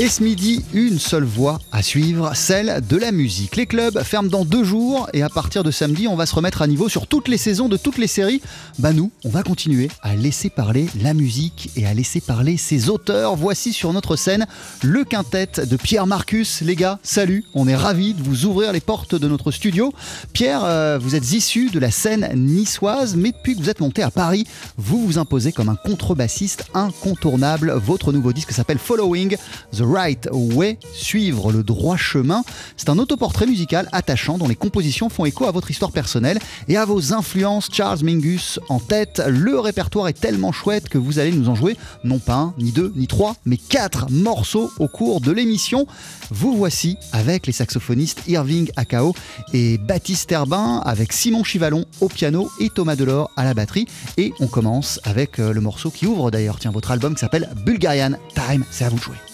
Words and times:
Et 0.00 0.08
ce 0.08 0.22
midi, 0.22 0.64
une 0.72 0.98
seule 0.98 1.24
voie 1.24 1.58
à 1.72 1.82
suivre, 1.82 2.34
celle 2.34 2.80
de 2.88 2.96
la 2.96 3.12
musique. 3.12 3.56
Les 3.56 3.66
clubs 3.66 4.02
ferment 4.02 4.30
dans 4.30 4.46
deux 4.46 4.64
jours 4.64 5.10
et 5.12 5.22
à 5.22 5.28
partir 5.28 5.62
de 5.62 5.70
samedi, 5.70 6.08
on 6.08 6.16
va 6.16 6.24
se 6.24 6.34
remettre 6.34 6.62
à 6.62 6.66
niveau 6.66 6.88
sur 6.88 7.06
toutes 7.06 7.28
les 7.28 7.36
saisons 7.36 7.68
de 7.68 7.76
toutes 7.76 7.98
les 7.98 8.06
séries. 8.06 8.40
Bah 8.78 8.94
nous, 8.94 9.12
on 9.26 9.28
va 9.28 9.42
continuer 9.42 9.90
à 10.00 10.16
laisser 10.16 10.48
parler 10.48 10.86
la 11.02 11.12
musique 11.12 11.68
et 11.76 11.84
à 11.84 11.92
laisser 11.92 12.22
parler 12.22 12.56
ses 12.56 12.88
auteurs. 12.88 13.36
Voici 13.36 13.74
sur 13.74 13.92
notre 13.92 14.16
scène 14.16 14.46
le 14.82 15.04
quintet 15.04 15.66
de 15.66 15.76
Pierre 15.76 16.06
Marcus. 16.06 16.62
Les 16.62 16.76
gars, 16.76 16.98
salut, 17.02 17.44
on 17.52 17.68
est 17.68 17.76
ravis 17.76 18.14
de 18.14 18.22
vous 18.22 18.46
ouvrir 18.46 18.72
les 18.72 18.80
portes 18.80 19.14
de 19.14 19.28
notre 19.28 19.50
studio. 19.50 19.92
Pierre, 20.32 20.64
euh, 20.64 20.98
vous 20.98 21.14
êtes 21.14 21.30
issu 21.32 21.68
de 21.68 21.78
la 21.78 21.90
scène 21.90 22.30
niçoise, 22.36 23.16
mais 23.16 23.32
depuis 23.32 23.54
que 23.54 23.60
vous 23.60 23.68
êtes 23.68 23.80
monté 23.80 24.02
à 24.02 24.10
Paris, 24.10 24.46
vous 24.78 25.04
vous 25.04 25.18
imposez 25.18 25.52
comme 25.52 25.68
un 25.68 25.76
contrebassiste 25.76 26.64
incontournable. 26.72 27.74
Votre 27.84 28.12
nouveau 28.12 28.32
disque 28.32 28.52
s'appelle 28.52 28.78
Following 28.78 29.36
the 29.76 29.89
Right 29.90 30.28
Way, 30.32 30.78
suivre 30.94 31.50
le 31.50 31.62
droit 31.64 31.96
chemin. 31.96 32.44
C'est 32.76 32.90
un 32.90 32.98
autoportrait 32.98 33.46
musical 33.46 33.88
attachant 33.90 34.38
dont 34.38 34.46
les 34.46 34.54
compositions 34.54 35.08
font 35.08 35.24
écho 35.24 35.46
à 35.46 35.50
votre 35.50 35.70
histoire 35.70 35.90
personnelle 35.90 36.38
et 36.68 36.76
à 36.76 36.84
vos 36.84 37.12
influences. 37.12 37.68
Charles 37.72 38.04
Mingus 38.04 38.60
en 38.68 38.78
tête. 38.78 39.20
Le 39.26 39.58
répertoire 39.58 40.08
est 40.08 40.18
tellement 40.18 40.52
chouette 40.52 40.88
que 40.88 40.98
vous 40.98 41.18
allez 41.18 41.32
nous 41.32 41.48
en 41.48 41.54
jouer 41.54 41.76
non 42.04 42.18
pas 42.18 42.34
un, 42.34 42.54
ni 42.58 42.70
deux, 42.70 42.92
ni 42.94 43.06
trois, 43.06 43.34
mais 43.44 43.56
quatre 43.56 44.10
morceaux 44.10 44.70
au 44.78 44.86
cours 44.86 45.20
de 45.20 45.32
l'émission. 45.32 45.86
Vous 46.30 46.56
voici 46.56 46.96
avec 47.12 47.46
les 47.46 47.52
saxophonistes 47.52 48.22
Irving 48.28 48.70
Akao 48.76 49.14
et 49.52 49.78
Baptiste 49.78 50.30
Herbin, 50.30 50.82
avec 50.84 51.12
Simon 51.12 51.42
Chivalon 51.42 51.84
au 52.00 52.08
piano 52.08 52.50
et 52.60 52.70
Thomas 52.70 52.96
Delors 52.96 53.30
à 53.36 53.44
la 53.44 53.54
batterie. 53.54 53.86
Et 54.16 54.32
on 54.40 54.46
commence 54.46 55.00
avec 55.04 55.38
euh, 55.38 55.52
le 55.52 55.60
morceau 55.60 55.90
qui 55.90 56.06
ouvre 56.06 56.30
d'ailleurs, 56.30 56.58
tiens, 56.58 56.70
votre 56.70 56.90
album 56.90 57.14
qui 57.14 57.20
s'appelle 57.20 57.48
Bulgarian 57.64 58.12
Time. 58.34 58.64
C'est 58.70 58.84
à 58.84 58.88
vous 58.88 58.96
de 58.96 59.02
jouer. 59.02 59.29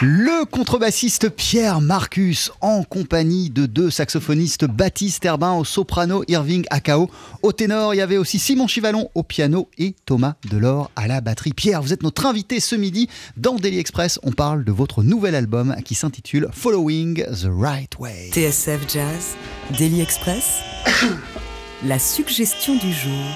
Le 0.00 0.44
contrebassiste 0.44 1.28
Pierre 1.28 1.80
Marcus 1.80 2.52
en 2.60 2.84
compagnie 2.84 3.50
de 3.50 3.66
deux 3.66 3.90
saxophonistes 3.90 4.64
Baptiste 4.64 5.24
Herbin 5.24 5.54
au 5.54 5.64
soprano, 5.64 6.22
Irving 6.28 6.64
Akao 6.70 7.10
au 7.42 7.50
ténor. 7.50 7.94
Il 7.94 7.96
y 7.96 8.00
avait 8.00 8.16
aussi 8.16 8.38
Simon 8.38 8.68
Chivalon 8.68 9.10
au 9.16 9.24
piano 9.24 9.68
et 9.76 9.96
Thomas 10.06 10.34
Delors 10.48 10.92
à 10.94 11.08
la 11.08 11.20
batterie. 11.20 11.52
Pierre, 11.52 11.82
vous 11.82 11.92
êtes 11.92 12.04
notre 12.04 12.26
invité 12.26 12.60
ce 12.60 12.76
midi 12.76 13.08
dans 13.36 13.56
Daily 13.56 13.80
Express. 13.80 14.20
On 14.22 14.30
parle 14.30 14.62
de 14.62 14.70
votre 14.70 15.02
nouvel 15.02 15.34
album 15.34 15.74
qui 15.84 15.96
s'intitule 15.96 16.48
Following 16.52 17.24
the 17.24 17.48
Right 17.50 17.98
Way. 17.98 18.30
TSF 18.30 18.82
Jazz, 18.88 19.34
Daily 19.76 20.00
Express, 20.00 20.60
la 21.84 21.98
suggestion 21.98 22.76
du 22.76 22.92
jour. 22.92 23.26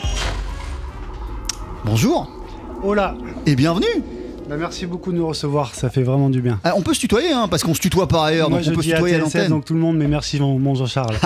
Bonjour 1.85 2.31
Hola 2.85 3.17
et 3.47 3.57
bienvenue. 3.57 4.22
Bah, 4.49 4.57
Merci 4.59 4.87
beaucoup 4.87 5.13
de 5.13 5.17
nous 5.17 5.27
recevoir, 5.27 5.75
ça 5.75 5.91
fait 5.91 6.03
vraiment 6.03 6.31
du 6.31 6.41
bien. 6.41 6.61
Ah, 6.65 6.75
on 6.77 6.83
peut 6.83 6.95
se 6.95 7.01
tutoyer 7.01 7.33
hein, 7.33 7.49
parce 7.49 7.63
qu'on 7.63 7.75
se 7.75 7.81
tutoie 7.81 8.09
par 8.09 8.25
ailleurs, 8.25 8.51
Moi 8.51 8.59
donc 8.59 8.67
je 8.67 8.73
on 8.73 8.75
peut 8.75 8.83
se 8.83 8.91
à 8.91 8.95
tutoyer 8.95 9.15
à 9.17 9.19
l'antenne. 9.19 9.49
donc 9.49 9.65
tout 9.65 9.75
le 9.75 9.81
monde, 9.81 9.97
mais 9.97 10.09
merci 10.09 10.39
mon, 10.41 10.59
mon 10.59 10.75
Jean-Charles. 10.75 11.17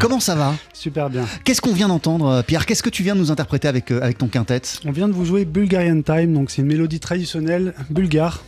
Comment 0.00 0.20
ça 0.20 0.34
va 0.34 0.54
Super 0.72 1.10
bien. 1.10 1.24
Qu'est-ce 1.44 1.60
qu'on 1.60 1.72
vient 1.72 1.88
d'entendre, 1.88 2.26
euh, 2.26 2.42
Pierre 2.42 2.66
Qu'est-ce 2.66 2.82
que 2.82 2.90
tu 2.90 3.02
viens 3.02 3.14
de 3.14 3.20
nous 3.20 3.30
interpréter 3.30 3.68
avec, 3.68 3.90
euh, 3.90 4.00
avec 4.02 4.18
ton 4.18 4.28
quintet 4.28 4.62
On 4.84 4.92
vient 4.92 5.08
de 5.08 5.12
vous 5.12 5.24
jouer 5.24 5.44
Bulgarian 5.44 6.02
Time, 6.02 6.32
donc 6.34 6.50
c'est 6.50 6.62
une 6.62 6.68
mélodie 6.68 7.00
traditionnelle 7.00 7.74
bulgare. 7.90 8.42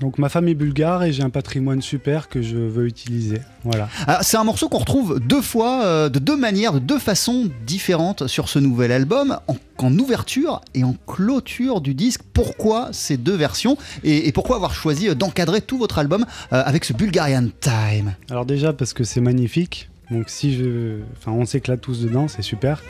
Donc 0.00 0.18
ma 0.18 0.28
femme 0.28 0.48
est 0.48 0.54
bulgare 0.54 1.04
et 1.04 1.12
j'ai 1.12 1.22
un 1.22 1.30
patrimoine 1.30 1.82
super 1.82 2.28
que 2.28 2.42
je 2.42 2.56
veux 2.56 2.86
utiliser. 2.86 3.40
Voilà. 3.64 3.88
Alors, 4.06 4.22
C'est 4.22 4.36
un 4.36 4.44
morceau 4.44 4.68
qu'on 4.68 4.78
retrouve 4.78 5.20
deux 5.20 5.42
fois, 5.42 5.84
euh, 5.84 6.08
de 6.08 6.18
deux 6.18 6.36
manières, 6.36 6.72
de 6.72 6.78
deux 6.78 6.98
façons 6.98 7.50
différentes 7.66 8.26
sur 8.26 8.48
ce 8.48 8.58
nouvel 8.58 8.92
album, 8.92 9.38
en, 9.46 9.56
en 9.78 9.98
ouverture 9.98 10.60
et 10.74 10.84
en 10.84 10.94
clôture 11.06 11.80
du 11.80 11.94
disque. 11.94 12.22
Pourquoi 12.32 12.88
ces 12.92 13.16
deux 13.16 13.36
versions 13.36 13.76
et, 14.04 14.28
et 14.28 14.32
pourquoi 14.32 14.56
avoir 14.56 14.74
choisi 14.74 15.08
euh, 15.08 15.14
d'encadrer 15.14 15.60
tout 15.60 15.78
votre 15.78 15.98
album 15.98 16.24
euh, 16.52 16.62
avec 16.64 16.84
ce 16.84 16.92
Bulgarian 16.92 17.48
Time? 17.60 18.14
Alors 18.30 18.46
déjà 18.46 18.72
parce 18.72 18.92
que 18.92 19.04
c'est 19.04 19.20
magnifique, 19.20 19.90
donc 20.10 20.28
si 20.28 20.56
je... 20.56 21.00
Enfin 21.18 21.32
on 21.32 21.44
s'éclate 21.44 21.80
tous 21.80 22.02
dedans, 22.02 22.28
c'est 22.28 22.42
super. 22.42 22.82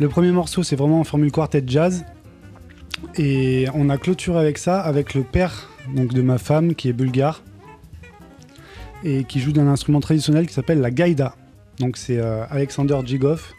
Le 0.00 0.08
premier 0.08 0.32
morceau 0.32 0.62
c'est 0.62 0.76
vraiment 0.76 1.00
en 1.00 1.04
formule 1.04 1.32
quartet 1.32 1.62
jazz. 1.66 2.04
Et 3.16 3.66
on 3.74 3.90
a 3.90 3.98
clôturé 3.98 4.40
avec 4.40 4.56
ça, 4.56 4.80
avec 4.80 5.12
le 5.14 5.24
père 5.24 5.68
donc, 5.94 6.12
de 6.12 6.22
ma 6.22 6.38
femme 6.38 6.74
qui 6.74 6.88
est 6.88 6.92
bulgare 6.92 7.42
et 9.02 9.24
qui 9.24 9.40
joue 9.40 9.52
d'un 9.52 9.66
instrument 9.68 10.00
traditionnel 10.00 10.46
qui 10.46 10.54
s'appelle 10.54 10.80
la 10.80 10.90
gaïda. 10.90 11.34
Donc 11.78 11.96
c'est 11.96 12.18
euh, 12.18 12.44
Alexander 12.50 12.98
Djigov. 13.04 13.52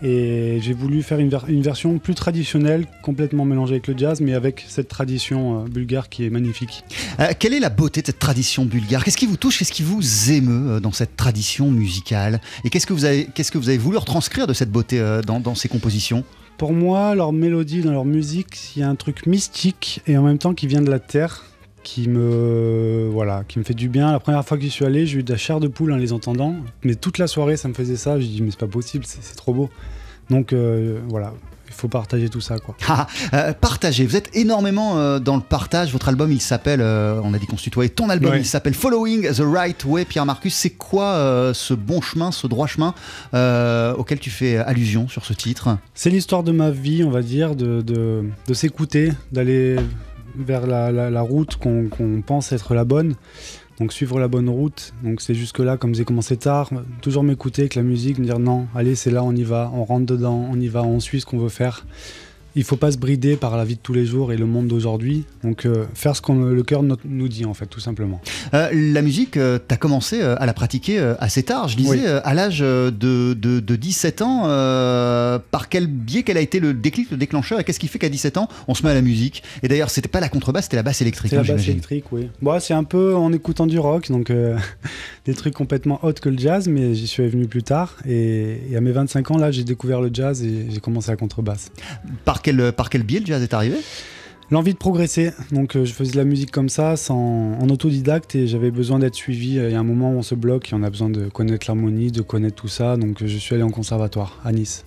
Et 0.00 0.58
j'ai 0.60 0.74
voulu 0.74 1.02
faire 1.02 1.18
une, 1.18 1.28
ver- 1.28 1.46
une 1.48 1.60
version 1.60 1.98
plus 1.98 2.14
traditionnelle, 2.14 2.86
complètement 3.02 3.44
mélangée 3.44 3.72
avec 3.74 3.88
le 3.88 3.98
jazz, 3.98 4.20
mais 4.20 4.32
avec 4.32 4.64
cette 4.68 4.86
tradition 4.86 5.64
euh, 5.64 5.68
bulgare 5.68 6.08
qui 6.08 6.24
est 6.24 6.30
magnifique. 6.30 6.84
Euh, 7.18 7.32
Quelle 7.36 7.52
est 7.52 7.58
la 7.58 7.68
beauté 7.68 8.00
de 8.00 8.06
cette 8.06 8.20
tradition 8.20 8.64
bulgare? 8.64 9.02
Qu'est-ce 9.02 9.16
qui 9.16 9.26
vous 9.26 9.36
touche? 9.36 9.58
Qu'est-ce 9.58 9.72
qui 9.72 9.82
vous 9.82 10.30
émeut 10.30 10.80
dans 10.80 10.92
cette 10.92 11.16
tradition 11.16 11.70
musicale? 11.72 12.40
Et 12.62 12.70
qu'est-ce 12.70 12.86
que 12.86 12.92
vous 12.92 13.04
avez, 13.04 13.26
qu'est-ce 13.34 13.50
que 13.50 13.58
vous 13.58 13.68
avez 13.70 13.78
voulu 13.78 13.96
retranscrire 13.96 14.46
de 14.46 14.52
cette 14.52 14.70
beauté 14.70 15.02
dans, 15.26 15.40
dans 15.40 15.56
ces 15.56 15.68
compositions? 15.68 16.22
Pour 16.58 16.72
moi, 16.72 17.16
leur 17.16 17.32
mélodie, 17.32 17.82
dans 17.82 17.92
leur 17.92 18.04
musique, 18.04 18.76
il 18.76 18.80
y 18.80 18.82
a 18.84 18.88
un 18.88 18.94
truc 18.94 19.26
mystique 19.26 20.00
et 20.06 20.16
en 20.16 20.22
même 20.22 20.38
temps 20.38 20.54
qui 20.54 20.68
vient 20.68 20.82
de 20.82 20.90
la 20.90 21.00
terre, 21.00 21.44
qui 21.82 22.08
me, 22.08 23.08
voilà, 23.10 23.44
qui 23.46 23.58
me 23.58 23.64
fait 23.64 23.74
du 23.74 23.88
bien. 23.88 24.12
La 24.12 24.20
première 24.20 24.44
fois 24.44 24.56
que 24.56 24.62
j'y 24.62 24.70
suis 24.70 24.84
allé, 24.84 25.06
j'ai 25.06 25.18
eu 25.18 25.22
de 25.22 25.32
la 25.32 25.38
chair 25.38 25.60
de 25.60 25.68
poule 25.68 25.92
en 25.92 25.96
les 25.96 26.12
entendant, 26.12 26.54
mais 26.84 26.94
toute 26.94 27.18
la 27.18 27.26
soirée, 27.26 27.56
ça 27.56 27.68
me 27.68 27.74
faisait 27.74 27.96
ça. 27.96 28.18
J'ai 28.20 28.26
dit, 28.28 28.42
mais 28.42 28.50
c'est 28.50 28.60
pas 28.60 28.66
possible, 28.66 29.04
c'est 29.06 29.36
trop 29.36 29.52
beau. 29.54 29.70
Donc 30.30 30.52
euh, 30.52 30.98
voilà, 31.08 31.32
il 31.68 31.72
faut 31.72 31.88
partager 31.88 32.28
tout 32.28 32.42
ça, 32.42 32.58
quoi. 32.58 32.76
Ah, 32.88 33.06
euh, 33.32 33.52
partagez, 33.54 34.04
vous 34.04 34.16
êtes 34.16 34.28
énormément 34.36 34.98
euh, 34.98 35.18
dans 35.18 35.36
le 35.36 35.42
partage. 35.42 35.90
Votre 35.92 36.08
album, 36.10 36.30
il 36.30 36.40
s'appelle, 36.42 36.82
on 36.82 37.32
a 37.32 37.38
dit 37.38 37.46
qu'on 37.46 37.56
se 37.56 37.62
tutoyait, 37.62 37.88
ton 37.88 38.10
album, 38.10 38.32
Ouais. 38.32 38.40
il 38.40 38.44
s'appelle 38.44 38.74
Following 38.74 39.32
the 39.32 39.40
Right 39.42 39.82
Way, 39.86 40.04
Pierre 40.04 40.26
Marcus. 40.26 40.54
C'est 40.54 40.70
quoi 40.70 41.50
ce 41.54 41.72
bon 41.72 42.02
chemin, 42.02 42.30
ce 42.32 42.46
droit 42.46 42.66
chemin 42.66 42.92
auquel 43.96 44.18
tu 44.18 44.28
fais 44.30 44.58
allusion 44.58 45.08
sur 45.08 45.24
ce 45.24 45.32
titre? 45.32 45.78
C'est 45.94 46.10
l'histoire 46.10 46.42
de 46.42 46.52
ma 46.52 46.70
vie, 46.70 47.02
on 47.04 47.10
va 47.10 47.22
dire, 47.22 47.56
de, 47.56 47.80
de, 47.80 48.24
de 48.46 48.54
s'écouter, 48.54 49.12
d'aller 49.32 49.76
vers 50.38 50.66
la, 50.66 51.20
route 51.20 51.56
qu'on 51.56 52.22
pense 52.24 52.52
être 52.52 52.74
la 52.74 52.84
bonne. 52.84 53.14
Donc 53.78 53.92
suivre 53.92 54.18
la 54.18 54.26
bonne 54.26 54.48
route. 54.48 54.92
Donc 55.04 55.20
c'est 55.20 55.34
jusque-là, 55.34 55.76
comme 55.76 55.94
j'ai 55.94 56.04
commencé 56.04 56.36
tard, 56.36 56.70
toujours 57.00 57.22
m'écouter 57.22 57.62
avec 57.62 57.74
la 57.76 57.82
musique, 57.82 58.18
me 58.18 58.24
dire 58.24 58.38
non, 58.38 58.66
allez, 58.74 58.96
c'est 58.96 59.10
là, 59.10 59.22
on 59.22 59.32
y 59.32 59.44
va, 59.44 59.70
on 59.74 59.84
rentre 59.84 60.06
dedans, 60.06 60.48
on 60.50 60.58
y 60.58 60.68
va, 60.68 60.82
on 60.82 60.98
suit 60.98 61.20
ce 61.20 61.26
qu'on 61.26 61.38
veut 61.38 61.48
faire. 61.48 61.86
Il 62.56 62.64
faut 62.64 62.76
pas 62.76 62.90
se 62.90 62.98
brider 62.98 63.36
par 63.36 63.56
la 63.56 63.64
vie 63.64 63.76
de 63.76 63.80
tous 63.80 63.92
les 63.92 64.04
jours 64.06 64.32
et 64.32 64.36
le 64.36 64.46
monde 64.46 64.66
d'aujourd'hui. 64.68 65.24
Donc 65.44 65.64
euh, 65.66 65.84
faire 65.94 66.16
ce 66.16 66.22
que 66.22 66.32
le 66.32 66.62
cœur 66.62 66.82
no- 66.82 66.96
nous 67.04 67.28
dit, 67.28 67.44
en 67.44 67.54
fait, 67.54 67.66
tout 67.66 67.80
simplement. 67.80 68.20
Euh, 68.54 68.68
La 68.72 69.02
musique, 69.02 69.32
tu 69.32 69.40
as 69.40 69.76
commencé 69.76 70.20
euh, 70.20 70.34
à 70.38 70.46
la 70.46 70.54
pratiquer 70.54 70.98
euh, 70.98 71.14
assez 71.20 71.42
tard. 71.42 71.68
Je 71.68 71.76
disais, 71.76 71.90
Oui. 71.90 72.00
euh, 72.04 72.20
à 72.24 72.34
l'âge 72.34 72.58
euh, 72.62 72.90
de, 72.90 73.34
de- 73.34 73.60
de 73.60 73.76
17 73.76 74.22
ans, 74.22 74.42
euh, 74.46 75.38
par 75.50 75.68
quel 75.68 75.86
biais, 75.86 76.22
quel 76.22 76.36
a 76.36 76.40
été 76.40 76.58
le 76.60 76.74
déclic, 76.74 77.10
le 77.10 77.16
déclencheur 77.16 77.60
Et 77.60 77.64
qu'est-ce 77.64 77.78
qui 77.80 77.88
fait 77.88 77.98
qu'à 77.98 78.08
17 78.08 78.36
ans, 78.38 78.48
on 78.66 78.74
se 78.74 78.82
met 78.82 78.90
à 78.90 78.94
la 78.94 79.02
musique? 79.02 79.42
Et 79.62 79.68
d'ailleurs, 79.68 79.90
c'était 79.90 80.08
pas 80.08 80.20
la 80.20 80.28
contrebasse, 80.28 80.64
c'était 80.64 80.76
la 80.76 80.82
basse 80.82 81.00
électrique, 81.00 81.30
C'est 81.30 81.36
la 81.36 81.42
hein, 81.42 81.54
basse 81.56 81.68
électrique, 81.68 82.04
oui. 82.12 82.28
Bon, 82.42 82.58
c'est 82.60 82.74
un 82.74 82.84
peu 82.84 83.14
en 83.14 83.32
écoutant 83.32 83.66
du 83.66 83.78
rock, 83.78 84.08
donc 84.10 84.30
euh, 84.30 84.56
des 85.26 85.34
trucs 85.34 85.54
complètement 85.54 86.04
autres 86.04 86.20
que 86.22 86.28
le 86.28 86.38
jazz, 86.38 86.68
mais 86.68 86.94
j'y 86.94 87.06
suis 87.06 87.26
venu 87.28 87.46
plus 87.46 87.62
tard. 87.62 87.96
Et, 88.08 88.58
et 88.70 88.76
à 88.76 88.80
mes 88.80 88.92
25 88.92 89.30
ans, 89.30 89.38
là, 89.38 89.50
j'ai 89.50 89.64
découvert 89.64 90.00
le 90.00 90.10
jazz 90.12 90.42
et 90.42 90.66
j'ai 90.70 90.80
commencé 90.80 91.10
la 91.10 91.16
contrebasse. 91.16 91.70
Par 92.24 92.37
quel, 92.42 92.72
par 92.72 92.90
quel 92.90 93.02
biais 93.02 93.20
le 93.20 93.26
jazz 93.26 93.42
est 93.42 93.54
arrivé? 93.54 93.76
L'envie 94.50 94.72
de 94.72 94.78
progresser, 94.78 95.32
donc 95.52 95.76
euh, 95.76 95.84
je 95.84 95.92
faisais 95.92 96.12
de 96.12 96.16
la 96.16 96.24
musique 96.24 96.50
comme 96.50 96.70
ça, 96.70 96.96
sans, 96.96 97.58
en 97.60 97.68
autodidacte, 97.68 98.34
et 98.34 98.46
j'avais 98.46 98.70
besoin 98.70 98.98
d'être 98.98 99.14
suivi. 99.14 99.56
Il 99.56 99.70
y 99.70 99.74
a 99.74 99.78
un 99.78 99.82
moment 99.82 100.10
où 100.12 100.16
on 100.16 100.22
se 100.22 100.34
bloque 100.34 100.72
et 100.72 100.74
on 100.74 100.82
a 100.82 100.88
besoin 100.88 101.10
de 101.10 101.28
connaître 101.28 101.66
l'harmonie, 101.68 102.10
de 102.10 102.22
connaître 102.22 102.56
tout 102.56 102.68
ça, 102.68 102.96
donc 102.96 103.20
euh, 103.20 103.26
je 103.26 103.36
suis 103.36 103.54
allé 103.54 103.62
en 103.62 103.70
conservatoire 103.70 104.40
à 104.46 104.52
Nice. 104.52 104.86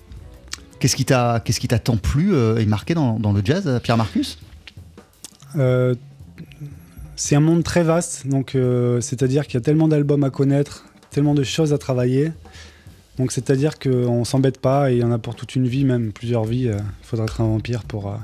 Qu'est-ce 0.80 0.96
qui 0.96 1.04
t'a 1.04 1.40
qu'est-ce 1.44 1.60
qui 1.60 1.68
t'a 1.68 1.78
tant 1.78 1.96
plu 1.96 2.34
euh, 2.34 2.58
et 2.58 2.66
marqué 2.66 2.94
dans, 2.94 3.20
dans 3.20 3.32
le 3.32 3.40
jazz, 3.44 3.62
euh, 3.68 3.78
Pierre 3.78 3.96
Marcus? 3.96 4.38
Euh, 5.54 5.94
c'est 7.14 7.36
un 7.36 7.40
monde 7.40 7.62
très 7.62 7.84
vaste, 7.84 8.26
donc 8.26 8.56
euh, 8.56 9.00
c'est-à-dire 9.00 9.46
qu'il 9.46 9.54
y 9.54 9.58
a 9.58 9.60
tellement 9.60 9.86
d'albums 9.86 10.24
à 10.24 10.30
connaître, 10.30 10.86
tellement 11.10 11.34
de 11.34 11.44
choses 11.44 11.72
à 11.72 11.78
travailler. 11.78 12.32
Donc 13.18 13.32
c'est-à-dire 13.32 13.78
qu'on 13.78 14.24
s'embête 14.24 14.58
pas 14.58 14.90
et 14.90 14.96
il 14.96 15.00
y 15.00 15.04
en 15.04 15.12
a 15.12 15.18
pour 15.18 15.34
toute 15.34 15.54
une 15.54 15.68
vie, 15.68 15.84
même 15.84 16.12
plusieurs 16.12 16.44
vies. 16.44 16.70
Il 16.72 17.06
faudra 17.06 17.26
être 17.26 17.40
un 17.40 17.46
vampire 17.46 17.84
pour 17.84 18.08
euh, 18.08 18.16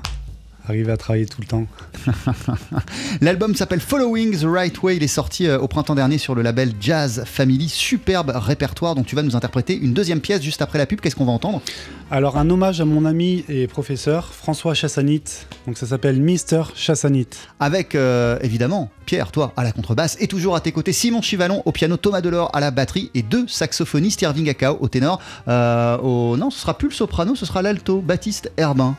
arriver 0.68 0.92
à 0.92 0.96
travailler 0.96 1.26
tout 1.26 1.40
le 1.40 1.46
temps. 1.46 1.66
L'album 3.20 3.54
s'appelle 3.54 3.80
Following 3.80 4.38
the 4.38 4.44
Right 4.44 4.82
Way. 4.82 4.96
Il 4.96 5.02
est 5.02 5.08
sorti 5.08 5.46
euh, 5.46 5.58
au 5.58 5.68
printemps 5.68 5.94
dernier 5.94 6.18
sur 6.18 6.34
le 6.34 6.42
label 6.42 6.72
Jazz 6.80 7.22
Family. 7.26 7.68
Superbe 7.68 8.32
répertoire 8.34 8.94
dont 8.94 9.02
tu 9.02 9.16
vas 9.16 9.22
nous 9.22 9.36
interpréter 9.36 9.76
une 9.76 9.92
deuxième 9.92 10.20
pièce 10.20 10.42
juste 10.42 10.62
après 10.62 10.78
la 10.78 10.86
pub. 10.86 11.00
Qu'est-ce 11.00 11.16
qu'on 11.16 11.24
va 11.24 11.32
entendre? 11.32 11.62
Alors 12.10 12.38
un 12.38 12.48
hommage 12.48 12.80
à 12.80 12.86
mon 12.86 13.04
ami 13.04 13.44
et 13.48 13.66
professeur 13.66 14.32
François 14.32 14.74
Chassanit. 14.74 15.24
Donc 15.66 15.76
ça 15.76 15.86
s'appelle 15.86 16.20
Mister 16.20 16.62
Chassanit. 16.74 17.28
Avec 17.60 17.94
euh, 17.94 18.38
évidemment 18.42 18.90
Pierre, 19.04 19.30
toi 19.30 19.52
à 19.56 19.64
la 19.64 19.72
contrebasse 19.72 20.16
et 20.20 20.26
toujours 20.26 20.56
à 20.56 20.60
tes 20.60 20.72
côtés 20.72 20.92
Simon 20.92 21.22
Chivalon 21.22 21.62
au 21.66 21.72
piano, 21.72 21.96
Thomas 21.96 22.20
Delors 22.20 22.50
à 22.54 22.60
la 22.60 22.70
batterie 22.70 23.10
et 23.14 23.22
deux 23.22 23.46
saxophonistes, 23.46 24.22
Irving 24.22 24.48
Akao 24.48 24.78
au 24.80 24.88
ténor. 24.88 25.20
Euh, 25.48 25.98
au... 25.98 26.36
Non, 26.36 26.50
ce 26.50 26.60
sera 26.60 26.76
plus 26.76 26.88
le 26.88 26.94
soprano, 26.94 27.34
ce 27.34 27.44
sera 27.44 27.62
l'alto, 27.62 28.00
Baptiste 28.00 28.52
Herbin. 28.56 28.96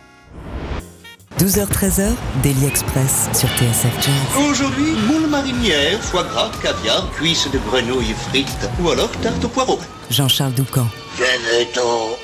12h-13h, 1.40 2.12
Daily 2.44 2.66
Express 2.66 3.30
sur 3.34 3.48
TSF 3.56 3.94
Jazz. 4.02 4.46
Aujourd'hui, 4.50 4.92
moule 5.08 5.30
marinière, 5.30 5.98
foie 6.02 6.24
gras, 6.24 6.52
caviar, 6.62 7.10
cuisses 7.12 7.50
de 7.50 7.58
grenouille 7.60 8.14
frites 8.28 8.70
ou 8.84 8.90
alors 8.90 9.10
tarte 9.22 9.46
au 9.46 9.48
poireau. 9.48 9.80
Jean-Charles 10.12 10.52
Doucan. 10.52 10.86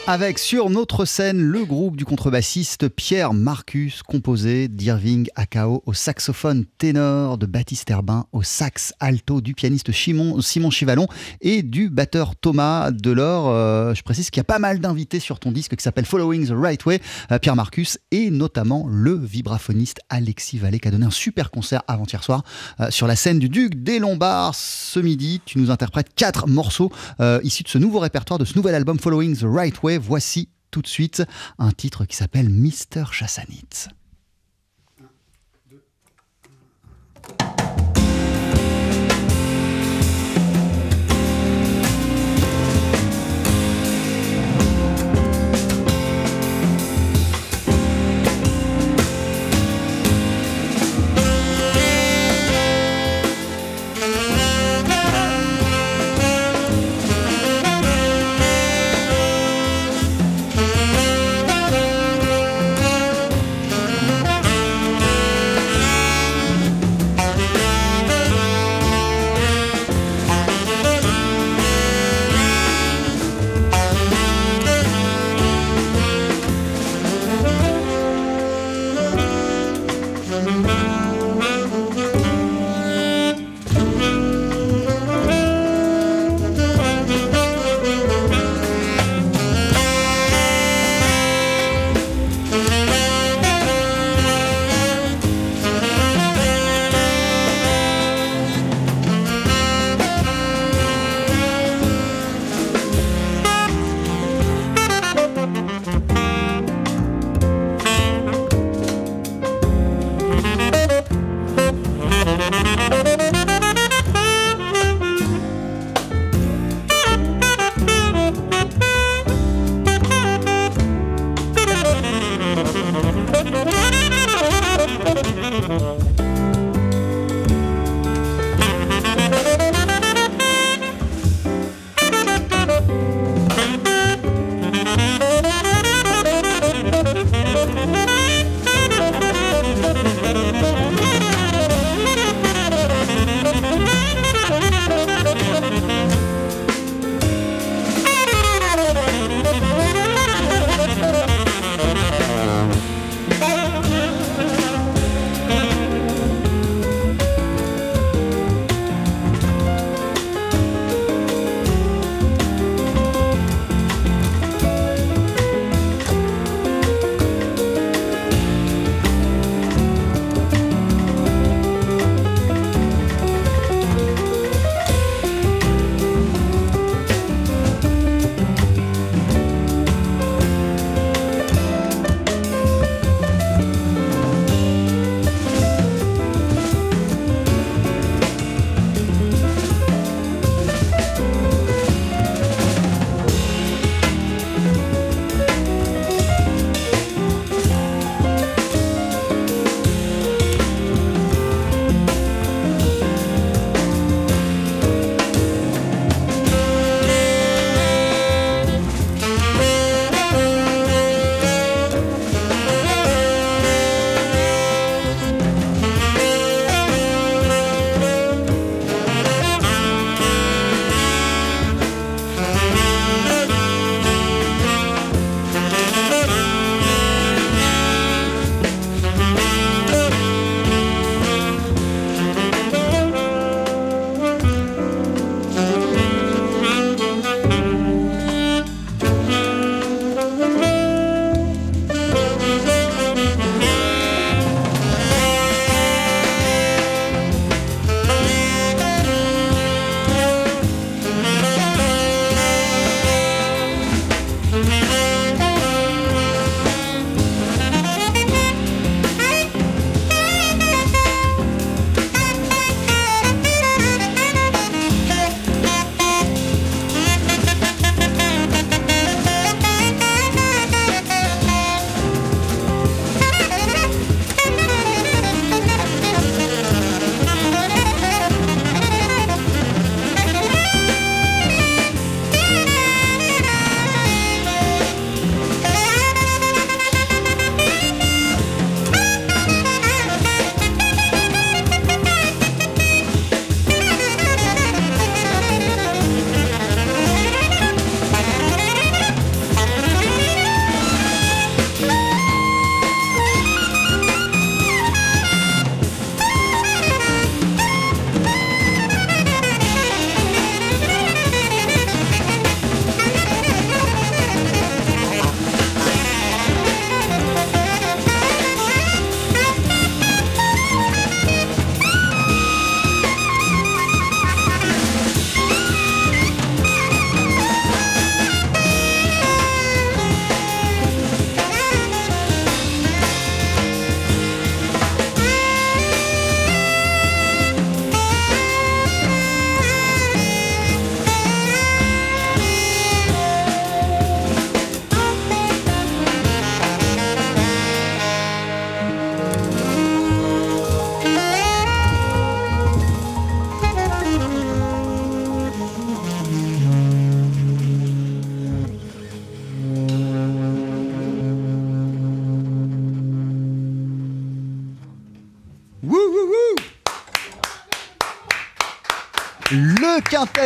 Avec 0.08 0.40
sur 0.40 0.70
notre 0.70 1.04
scène 1.04 1.42
le 1.42 1.66
groupe 1.66 1.98
du 1.98 2.06
contrebassiste 2.06 2.88
Pierre 2.88 3.34
Marcus, 3.34 4.04
composé 4.04 4.70
d'Irving 4.70 5.28
Akao 5.36 5.84
au 5.86 5.94
saxophone 5.94 6.66
ténor, 6.78 7.38
de 7.38 7.46
Baptiste 7.46 7.90
Herbin 7.90 8.26
au 8.32 8.42
sax 8.42 8.94
alto, 9.02 9.42
du 9.42 9.54
pianiste 9.54 9.92
Simon, 9.92 10.40
Simon 10.42 10.70
Chivalon 10.70 11.08
et 11.42 11.62
du 11.62 11.90
batteur 11.90 12.36
Thomas 12.38 12.92
Delors. 12.92 13.50
Euh, 13.50 13.94
je 13.94 14.04
précise 14.04 14.30
qu'il 14.30 14.40
y 14.40 14.42
a 14.42 14.46
pas 14.46 14.60
mal 14.60 14.80
d'invités 14.80 15.20
sur 15.20 15.40
ton 15.40 15.52
disque 15.52 15.76
qui 15.76 15.84
s'appelle 15.84 16.06
Following 16.06 16.48
the 16.48 16.54
Right 16.56 16.86
Way, 16.86 17.02
euh, 17.32 17.40
Pierre 17.40 17.56
Marcus 17.56 17.98
et 18.12 18.30
notamment 18.30 18.88
le 18.88 19.16
vibraphoniste 19.16 20.00
Alexis 20.10 20.58
Vallée 20.58 20.80
qui 20.80 20.88
a 20.88 20.92
donné 20.92 21.06
un 21.06 21.12
super 21.12 21.52
concert 21.52 21.82
avant-hier 21.88 22.24
soir 22.24 22.44
euh, 22.80 22.92
sur 22.92 23.08
la 23.08 23.18
scène 23.18 23.40
du 23.40 23.50
Duc 23.50 23.84
des 23.84 24.00
Lombards. 24.00 24.56
Ce 24.56 25.00
midi, 25.00 25.42
tu 25.46 25.58
nous 25.58 25.72
interprètes 25.72 26.14
quatre 26.16 26.48
morceaux 26.48 26.92
issus 27.44 27.64
de 27.64 27.70
ce 27.70 27.78
nouveau 27.78 28.00
répertoire, 28.00 28.40
de 28.40 28.46
ce 28.46 28.56
nouvel 28.56 28.76
album 28.76 28.85
Following 29.00 29.36
the 29.36 29.46
Right 29.46 29.82
Way. 29.84 29.98
Voici 29.98 30.50
tout 30.70 30.82
de 30.82 30.88
suite 30.88 31.24
un 31.58 31.72
titre 31.72 32.06
qui 32.06 32.16
s'appelle 32.16 32.50
Mister 32.50 33.04
Chassanit. 33.12 33.90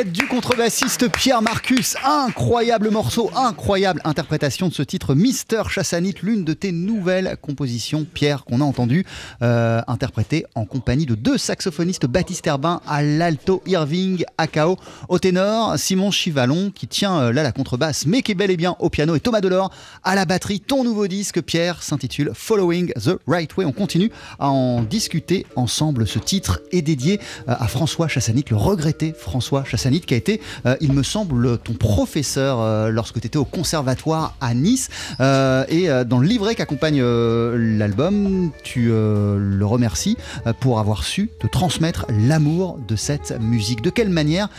Du 0.06 0.28
contrebassiste 0.28 1.12
Pierre 1.12 1.42
Marcus. 1.42 1.98
Incroyable 2.06 2.90
morceau, 2.90 3.30
incroyable 3.36 4.00
interprétation 4.06 4.70
de 4.70 4.74
ce 4.74 4.82
titre 4.82 5.14
Mister 5.14 5.64
Chassanit, 5.68 6.16
l'une 6.24 6.46
de 6.46 6.54
tes 6.54 6.72
nouvelles 6.72 7.36
compositions, 7.42 8.06
Pierre, 8.06 8.46
qu'on 8.46 8.62
a 8.62 8.64
entendu 8.64 9.06
euh, 9.42 9.82
interpréter 9.88 10.46
en 10.56 10.64
compagnie 10.64 11.06
de 11.06 11.16
deux 11.16 11.38
saxophonistes, 11.38 12.06
Baptiste 12.06 12.48
Herbin 12.48 12.80
à 12.88 13.04
l'alto, 13.04 13.62
Irving 13.66 14.24
Akao 14.38 14.78
au 15.10 15.20
ténor, 15.20 15.78
Simon 15.78 16.12
Chivalon 16.12 16.72
qui 16.74 16.88
tient 16.88 17.20
euh, 17.20 17.34
là 17.34 17.44
la 17.44 17.52
contrebasse, 17.52 18.06
mais 18.06 18.22
qui 18.22 18.32
est 18.32 18.36
bel 18.36 18.52
et 18.52 18.58
bien 18.58 18.78
au 18.80 18.90
piano, 18.90 19.16
et 19.16 19.20
Thomas 19.20 19.42
Delors 19.42 19.70
à 20.04 20.16
la 20.16 20.24
batterie. 20.24 20.62
Ton 20.62 20.86
nouveau 20.86 21.08
disque, 21.08 21.42
Pierre, 21.42 21.84
s'intitule 21.84 22.32
Following 22.34 22.94
the 22.94 23.20
Right 23.28 23.56
Way. 23.58 23.66
On 23.66 23.74
continue 23.74 24.12
à 24.40 24.50
en 24.50 24.82
discuter 24.82 25.46
ensemble. 25.58 26.08
Ce 26.08 26.20
titre 26.20 26.62
est 26.72 26.84
dédié 26.84 27.20
euh, 27.50 27.56
à 27.60 27.68
François 27.68 28.08
Chassanit, 28.08 28.46
le 28.50 28.56
regretté 28.56 29.14
François 29.18 29.66
Chassanit, 29.66 29.89
qui 29.98 30.14
a 30.14 30.18
été, 30.18 30.42
euh, 30.66 30.76
il 30.82 30.94
me 30.94 31.04
semble, 31.04 31.58
ton 31.58 31.74
professeur 31.74 32.60
euh, 32.60 32.90
lorsque 32.90 33.20
tu 33.20 33.28
étais 33.28 33.38
au 33.38 33.46
conservatoire 33.46 34.36
à 34.40 34.54
Nice. 34.54 34.90
Euh, 35.20 35.66
et 35.68 35.88
dans 36.06 36.20
le 36.20 36.28
livret 36.28 36.56
qui 36.56 36.62
accompagne 36.62 37.02
l'album, 37.02 38.52
tu 38.64 38.90
le 38.90 39.64
remercies 39.64 40.18
pour 40.60 40.80
avoir 40.80 41.04
su 41.04 41.30
te 41.40 41.48
transmettre 41.48 42.06
l'amour 42.10 42.80
de 42.88 42.96
cette 42.96 43.40
musique. 43.40 43.82
De 43.82 43.90
quelle 43.90 44.10
manière 44.10 44.50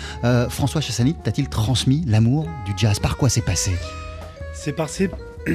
François 0.49 0.81
Chassanit 0.81 1.15
t'a-t-il 1.23 1.49
transmis 1.49 2.05
l'amour 2.07 2.49
du 2.67 2.73
jazz? 2.77 2.99
Par 2.99 3.17
quoi 3.17 3.29
c'est 3.29 3.45
passé? 3.45 3.73
C'est 4.55 4.73
passé 4.73 5.11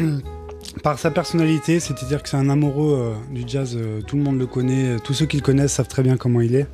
Par 0.84 1.00
sa 1.00 1.12
personnalité, 1.12 1.80
c'est-à-dire 1.80 2.22
que 2.22 2.30
c'est 2.30 2.38
un 2.38 2.50
amoureux 2.50 3.16
du 3.32 3.44
jazz, 3.48 3.78
tout 4.08 4.18
le 4.18 4.24
monde 4.24 4.40
le 4.40 4.48
connaît, 4.48 4.98
tous 5.04 5.14
ceux 5.14 5.26
qui 5.26 5.38
le 5.38 5.44
connaissent 5.44 5.74
savent 5.74 5.88
très 5.88 6.04
bien 6.04 6.18
comment 6.18 6.42
il 6.42 6.56
est. 6.56 6.68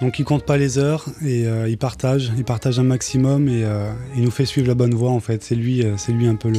Donc 0.00 0.18
il 0.18 0.24
compte 0.24 0.44
pas 0.44 0.56
les 0.56 0.78
heures 0.78 1.06
et 1.22 1.46
euh, 1.46 1.68
il 1.68 1.76
partage, 1.76 2.32
il 2.36 2.44
partage 2.44 2.78
un 2.78 2.84
maximum 2.84 3.48
et 3.48 3.64
euh, 3.64 3.92
il 4.16 4.22
nous 4.22 4.30
fait 4.30 4.46
suivre 4.46 4.66
la 4.66 4.74
bonne 4.74 4.94
voie 4.94 5.10
en 5.10 5.20
fait. 5.20 5.42
C'est 5.42 5.54
lui, 5.54 5.82
euh, 5.82 5.96
c'est 5.98 6.12
lui 6.12 6.26
un 6.26 6.36
peu 6.36 6.50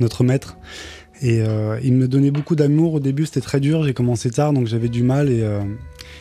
notre 0.00 0.24
maître. 0.24 0.56
Et 1.22 1.42
il 1.82 1.94
me 1.94 2.06
donnait 2.06 2.32
beaucoup 2.32 2.54
d'amour 2.54 2.94
au 2.94 3.00
début, 3.00 3.24
c'était 3.24 3.40
très 3.40 3.60
dur, 3.60 3.84
j'ai 3.84 3.94
commencé 3.94 4.30
tard 4.30 4.52
donc 4.52 4.66
j'avais 4.66 4.88
du 4.88 5.02
mal 5.02 5.30
et 5.30 5.42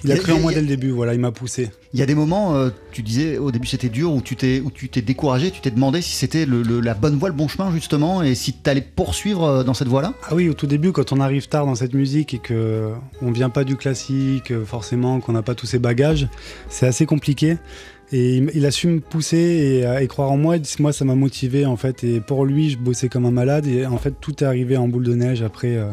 il 0.03 0.11
a 0.11 0.17
cru 0.17 0.31
en 0.33 0.39
moi 0.39 0.53
dès 0.53 0.61
le 0.61 0.67
début, 0.67 0.91
voilà, 0.91 1.13
il 1.13 1.19
m'a 1.19 1.31
poussé. 1.31 1.69
Il 1.93 1.99
y 1.99 2.03
a 2.03 2.05
des 2.05 2.15
moments, 2.15 2.55
euh, 2.55 2.69
tu 2.91 3.01
disais 3.03 3.37
au 3.37 3.51
début 3.51 3.67
c'était 3.67 3.89
dur, 3.89 4.11
où 4.13 4.21
tu 4.21 4.35
t'es 4.35 4.61
où 4.63 4.71
tu 4.71 4.89
t'es 4.89 5.01
découragé, 5.01 5.51
tu 5.51 5.61
t'es 5.61 5.71
demandé 5.71 6.01
si 6.01 6.15
c'était 6.15 6.45
le- 6.45 6.61
le- 6.63 6.79
la 6.79 6.93
bonne 6.93 7.17
voie, 7.17 7.29
le 7.29 7.35
bon 7.35 7.47
chemin 7.47 7.71
justement, 7.71 8.21
et 8.23 8.35
si 8.35 8.53
tu 8.53 8.69
allais 8.69 8.81
poursuivre 8.81 9.43
euh, 9.43 9.63
dans 9.63 9.73
cette 9.73 9.87
voie-là? 9.87 10.13
Ah 10.29 10.35
oui, 10.35 10.49
au 10.49 10.53
tout 10.53 10.67
début, 10.67 10.91
quand 10.91 11.11
on 11.13 11.19
arrive 11.19 11.47
tard 11.47 11.65
dans 11.65 11.75
cette 11.75 11.93
musique 11.93 12.33
et 12.33 12.39
que 12.39 12.89
on 13.21 13.31
vient 13.31 13.49
pas 13.49 13.63
du 13.63 13.75
classique, 13.75 14.51
euh, 14.51 14.65
forcément, 14.65 15.19
qu'on 15.19 15.33
n'a 15.33 15.41
pas 15.43 15.55
tous 15.55 15.65
ces 15.67 15.79
bagages, 15.79 16.27
c'est 16.69 16.87
assez 16.87 17.05
compliqué. 17.05 17.57
Et 18.11 18.43
il, 18.53 18.65
a 18.67 18.69
su 18.69 18.87
me 18.87 18.99
pousser 18.99 19.37
et, 19.37 20.03
et 20.03 20.07
croire 20.07 20.29
en 20.31 20.37
moi. 20.37 20.57
Et 20.57 20.61
moi, 20.77 20.93
ça 20.93 21.03
m'a 21.03 21.15
motivé 21.15 21.65
en 21.65 21.77
fait. 21.77 22.03
Et 22.03 22.19
pour 22.19 22.45
lui, 22.45 22.69
je 22.69 22.77
bossais 22.77 23.09
comme 23.09 23.25
un 23.25 23.31
malade. 23.31 23.65
Et 23.65 23.87
en 23.87 23.97
fait, 23.97 24.13
tout 24.21 24.43
est 24.43 24.45
arrivé 24.45 24.77
en 24.77 24.87
boule 24.87 25.03
de 25.05 25.15
neige 25.15 25.41
après. 25.41 25.75
euh, 25.77 25.89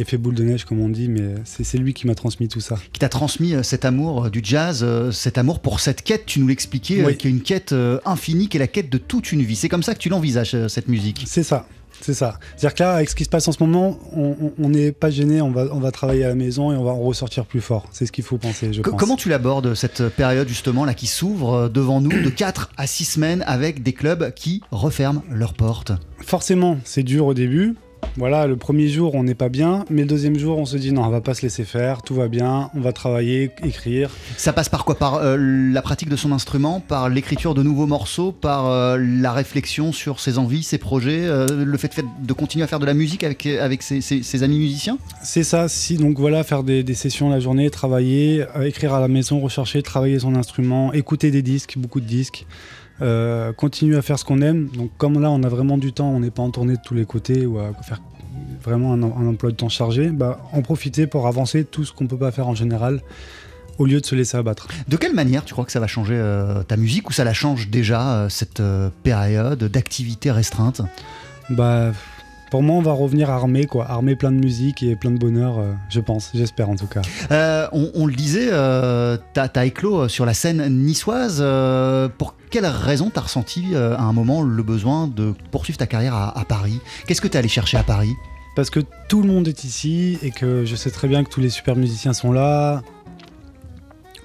effet 0.00 0.16
boule 0.16 0.34
de 0.34 0.44
neige, 0.44 0.64
comme 0.64 0.80
on 0.80 0.88
dit. 0.88 1.08
Mais 1.08 1.34
c'est 1.44 1.78
lui 1.78 1.94
qui 1.94 2.06
m'a 2.06 2.14
transmis 2.14 2.48
tout 2.48 2.60
ça. 2.60 2.76
qui 2.92 3.00
t'a 3.00 3.08
transmis 3.08 3.54
euh, 3.54 3.62
cet 3.62 3.84
amour 3.84 4.26
euh, 4.26 4.30
du 4.30 4.40
jazz, 4.42 4.80
euh, 4.82 5.10
cet 5.10 5.38
amour 5.38 5.60
pour 5.60 5.80
cette 5.80 6.02
quête, 6.02 6.26
tu 6.26 6.40
nous 6.40 6.46
l'expliquais, 6.48 7.04
Oui. 7.04 7.16
qui 7.16 7.26
est 7.26 7.30
une 7.30 7.42
quête 7.42 7.74
infinie, 8.04 8.48
qui 8.48 8.56
est 8.56 8.60
la 8.60 8.66
quête 8.66 8.90
de 8.90 8.98
toute 8.98 9.32
une 9.32 9.42
vie. 9.42 9.56
C'est 9.56 9.68
comme 9.68 9.82
ça 9.82 9.94
que 9.94 9.98
tu 10.00 10.08
l'envisages, 10.08 10.56
cette 10.68 10.88
musique. 10.88 11.24
C'est 11.26 11.42
ça. 11.42 11.66
C'est 12.00 12.14
ça. 12.14 12.38
C'est-à-dire 12.56 12.74
que 12.76 12.82
là, 12.84 12.92
avec 12.94 13.08
ce 13.10 13.16
qui 13.16 13.24
se 13.24 13.28
passe 13.28 13.48
en 13.48 13.52
ce 13.52 13.60
moment, 13.60 13.98
on- 14.12 14.68
n'est 14.68 14.92
pas 14.92 15.10
gêné, 15.10 15.42
on 15.42 15.50
va, 15.50 15.66
on 15.72 15.80
va 15.80 15.90
travailler 15.90 16.22
à 16.24 16.28
la 16.28 16.36
maison 16.36 16.70
et 16.70 16.76
on 16.76 16.84
va 16.84 16.92
en 16.92 17.00
ressortir 17.00 17.44
plus 17.44 17.60
fort. 17.60 17.88
C'est 17.90 18.06
ce 18.06 18.12
qu'il 18.12 18.22
faut 18.22 18.38
penser, 18.38 18.72
je 18.72 18.82
pense. 18.82 18.94
comment 18.96 19.16
tu 19.16 19.28
l'abordes, 19.28 19.74
cette 19.74 20.08
période 20.10 20.46
justement 20.46 20.84
là 20.84 20.94
qui 20.94 21.08
s'ouvre 21.08 21.68
devant 21.68 22.00
nous 22.00 22.10
de 22.10 22.28
4 22.30 22.70
à 22.76 22.86
6 22.86 23.04
semaines 23.04 23.42
avec 23.48 23.82
des 23.82 23.94
clubs 23.94 24.32
qui 24.34 24.62
referment 24.70 25.22
leurs 25.28 25.54
portes? 25.54 25.90
Forcément, 26.20 26.78
c'est 26.84 27.02
dur 27.02 27.26
au 27.26 27.34
début. 27.34 27.74
Voilà, 28.16 28.46
le 28.46 28.56
premier 28.56 28.88
jour, 28.88 29.14
on 29.14 29.22
n'est 29.22 29.34
pas 29.34 29.48
bien, 29.48 29.84
mais 29.90 30.02
le 30.02 30.08
deuxième 30.08 30.38
jour, 30.38 30.58
on 30.58 30.64
se 30.64 30.76
dit 30.76 30.92
non, 30.92 31.04
on 31.04 31.08
va 31.08 31.20
pas 31.20 31.34
se 31.34 31.42
laisser 31.42 31.64
faire, 31.64 32.02
tout 32.02 32.14
va 32.14 32.26
bien, 32.28 32.70
on 32.74 32.80
va 32.80 32.92
travailler, 32.92 33.50
écrire. 33.64 34.10
Ça 34.36 34.52
passe 34.52 34.68
par 34.68 34.84
quoi? 34.84 34.96
Par 34.96 35.14
euh, 35.16 35.36
la 35.38 35.82
pratique 35.82 36.08
de 36.08 36.16
son 36.16 36.32
instrument, 36.32 36.80
par 36.80 37.08
l'écriture 37.08 37.54
de 37.54 37.62
nouveaux 37.62 37.86
morceaux, 37.86 38.32
par 38.32 38.66
euh, 38.66 38.98
la 38.98 39.32
réflexion 39.32 39.92
sur 39.92 40.18
ses 40.18 40.38
envies, 40.38 40.64
ses 40.64 40.78
projets, 40.78 41.20
euh, 41.26 41.46
le 41.64 41.78
fait 41.78 41.88
de, 41.88 41.94
fait 41.94 42.04
de 42.22 42.32
continuer 42.32 42.64
à 42.64 42.66
faire 42.66 42.80
de 42.80 42.86
la 42.86 42.94
musique 42.94 43.22
avec, 43.22 43.46
avec 43.46 43.82
ses, 43.82 44.00
ses- 44.00 44.22
ses 44.24 44.42
amis 44.42 44.58
musiciens? 44.58 44.98
C'est 45.22 45.44
ça, 45.44 45.68
si 45.68 45.96
donc 45.96 46.18
voilà, 46.18 46.42
faire 46.42 46.64
des, 46.64 46.82
des 46.82 46.94
sessions 46.94 47.28
la 47.30 47.38
journée, 47.40 47.70
travailler, 47.70 48.44
écrire 48.64 48.94
à 48.94 49.00
la 49.00 49.08
maison, 49.08 49.38
rechercher, 49.40 49.82
travailler 49.82 50.18
son 50.18 50.34
instrument, 50.34 50.92
écouter 50.92 51.30
des 51.30 51.42
disques, 51.42 51.74
beaucoup 51.76 52.00
de 52.00 52.06
disques, 52.06 52.46
euh, 53.02 53.52
continuer 53.52 53.96
à 53.96 54.02
faire 54.02 54.18
ce 54.18 54.24
qu'on 54.24 54.40
aime. 54.40 54.68
Donc 54.68 54.90
comme 54.98 55.20
là, 55.20 55.30
on 55.30 55.42
a 55.42 55.48
vraiment 55.48 55.78
du 55.78 55.92
temps, 55.92 56.10
on 56.10 56.20
n'est 56.20 56.30
pas 56.30 56.42
en 56.42 56.50
tournée 56.50 56.74
de 56.74 56.82
tous 56.84 56.94
les 56.94 57.04
côtés 57.04 57.46
ou 57.46 57.58
à 57.58 57.72
faire 57.82 58.00
vraiment 58.62 58.92
un, 58.92 59.02
un 59.02 59.26
emploi 59.26 59.50
de 59.50 59.56
temps 59.56 59.68
chargé, 59.68 60.08
bah, 60.10 60.40
en 60.52 60.62
profiter 60.62 61.06
pour 61.06 61.26
avancer 61.26 61.64
tout 61.64 61.84
ce 61.84 61.92
qu'on 61.92 62.06
peut 62.06 62.18
pas 62.18 62.32
faire 62.32 62.48
en 62.48 62.54
général, 62.54 63.00
au 63.78 63.86
lieu 63.86 64.00
de 64.00 64.06
se 64.06 64.14
laisser 64.14 64.36
abattre. 64.36 64.66
De 64.88 64.96
quelle 64.96 65.14
manière 65.14 65.44
tu 65.44 65.52
crois 65.52 65.64
que 65.64 65.72
ça 65.72 65.80
va 65.80 65.86
changer 65.86 66.16
euh, 66.16 66.62
ta 66.64 66.76
musique 66.76 67.08
ou 67.08 67.12
ça 67.12 67.24
la 67.24 67.32
change 67.32 67.68
déjà, 67.68 68.14
euh, 68.14 68.28
cette 68.28 68.60
euh, 68.60 68.90
période 69.02 69.62
d'activité 69.64 70.30
restreinte? 70.30 70.82
Bah, 71.50 71.92
pour 72.50 72.62
moi, 72.62 72.76
on 72.76 72.82
va 72.82 72.92
revenir 72.92 73.30
armé, 73.30 73.66
quoi. 73.66 73.88
Armé 73.88 74.16
plein 74.16 74.32
de 74.32 74.38
musique 74.38 74.82
et 74.82 74.96
plein 74.96 75.10
de 75.10 75.18
bonheur, 75.18 75.58
euh, 75.58 75.72
je 75.90 76.00
pense. 76.00 76.30
J'espère, 76.34 76.68
en 76.70 76.76
tout 76.76 76.86
cas. 76.86 77.02
Euh, 77.30 77.68
on, 77.72 77.90
on 77.94 78.06
le 78.06 78.14
disait, 78.14 78.48
euh, 78.50 79.16
t'as 79.34 79.48
as 79.54 79.66
éclos 79.66 80.08
sur 80.08 80.26
la 80.26 80.34
scène 80.34 80.66
niçoise. 80.68 81.44
pour 82.18 82.34
quelle 82.50 82.66
raison 82.66 83.10
t'as 83.10 83.22
ressenti 83.22 83.74
euh, 83.74 83.96
à 83.96 84.02
un 84.02 84.12
moment 84.12 84.42
le 84.42 84.62
besoin 84.62 85.06
de 85.06 85.34
poursuivre 85.50 85.78
ta 85.78 85.86
carrière 85.86 86.14
à, 86.14 86.38
à 86.38 86.44
Paris? 86.44 86.80
Qu'est-ce 87.06 87.20
que 87.20 87.28
t'es 87.28 87.38
allé 87.38 87.48
chercher 87.48 87.76
à 87.76 87.82
Paris? 87.82 88.14
Parce 88.56 88.70
que 88.70 88.80
tout 89.08 89.22
le 89.22 89.28
monde 89.28 89.46
est 89.46 89.62
ici 89.62 90.18
et 90.22 90.32
que 90.32 90.64
je 90.64 90.74
sais 90.74 90.90
très 90.90 91.06
bien 91.06 91.22
que 91.22 91.30
tous 91.30 91.40
les 91.40 91.50
super 91.50 91.76
musiciens 91.76 92.12
sont 92.12 92.32
là. 92.32 92.82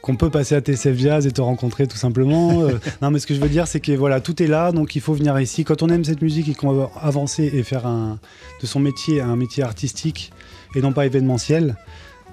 Qu'on 0.01 0.15
peut 0.15 0.29
passer 0.29 0.55
à 0.55 0.61
TCF 0.61 0.97
Jazz 0.97 1.27
et 1.27 1.31
te 1.31 1.39
rencontrer 1.39 1.85
tout 1.87 1.97
simplement. 1.97 2.63
Euh, 2.63 2.79
non, 3.01 3.11
mais 3.11 3.19
ce 3.19 3.27
que 3.27 3.35
je 3.35 3.39
veux 3.39 3.49
dire, 3.49 3.67
c'est 3.67 3.79
que 3.79 3.91
voilà, 3.91 4.21
tout 4.21 4.41
est 4.41 4.47
là, 4.47 4.71
donc 4.71 4.95
il 4.95 5.01
faut 5.01 5.13
venir 5.13 5.39
ici. 5.39 5.65
Quand 5.65 5.83
on 5.83 5.89
aime 5.89 6.03
cette 6.03 6.21
musique 6.21 6.49
et 6.49 6.55
qu'on 6.55 6.71
veut 6.71 6.85
avancer 6.99 7.51
et 7.53 7.61
faire 7.61 7.85
un, 7.85 8.19
de 8.61 8.65
son 8.65 8.79
métier 8.79 9.21
un 9.21 9.35
métier 9.35 9.63
artistique 9.63 10.31
et 10.75 10.81
non 10.81 10.93
pas 10.93 11.05
événementiel, 11.05 11.75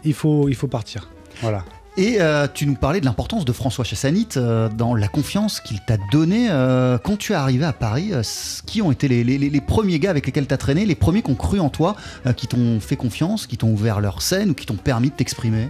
il 0.05 0.14
faut, 0.14 0.48
il 0.48 0.55
faut 0.55 0.68
partir. 0.68 1.11
Voilà. 1.42 1.64
Et 1.96 2.16
euh, 2.20 2.46
tu 2.53 2.66
nous 2.66 2.76
parlais 2.76 3.00
de 3.00 3.05
l'importance 3.05 3.44
de 3.44 3.53
François 3.53 3.85
Chassanit 3.85 4.29
euh, 4.37 4.68
dans 4.68 4.94
la 4.94 5.09
confiance 5.09 5.61
qu'il 5.61 5.81
t'a 5.85 5.96
donnée 6.12 6.46
euh, 6.50 6.96
quand 6.98 7.18
tu 7.18 7.33
es 7.33 7.35
arrivé 7.35 7.64
à 7.64 7.72
Paris. 7.72 8.12
qui 8.64 8.81
ont 8.81 8.92
été 8.92 9.09
les, 9.09 9.24
les- 9.24 9.37
les- 9.38 9.50
les 9.50 9.61
premiers 9.61 9.98
gars 9.98 10.11
avec 10.11 10.24
lesquels 10.24 10.46
t'as 10.46 10.57
traîné, 10.57 10.87
les 10.87 10.94
premiers 10.94 11.20
qui 11.22 11.31
ont 11.31 11.35
cru 11.35 11.59
en 11.61 11.68
toi, 11.68 11.96
qui 12.37 12.46
t'ont 12.46 12.79
fait 12.81 12.96
confiance, 12.96 13.46
qui 13.46 13.57
t'ont 13.57 13.70
ouvert 13.70 14.00
leur 14.00 14.22
scène 14.22 14.50
ou 14.50 14.55
qui 14.55 14.64
t'ont 14.66 14.76
permis 14.76 15.11
de 15.11 15.14
t'exprimer? 15.14 15.68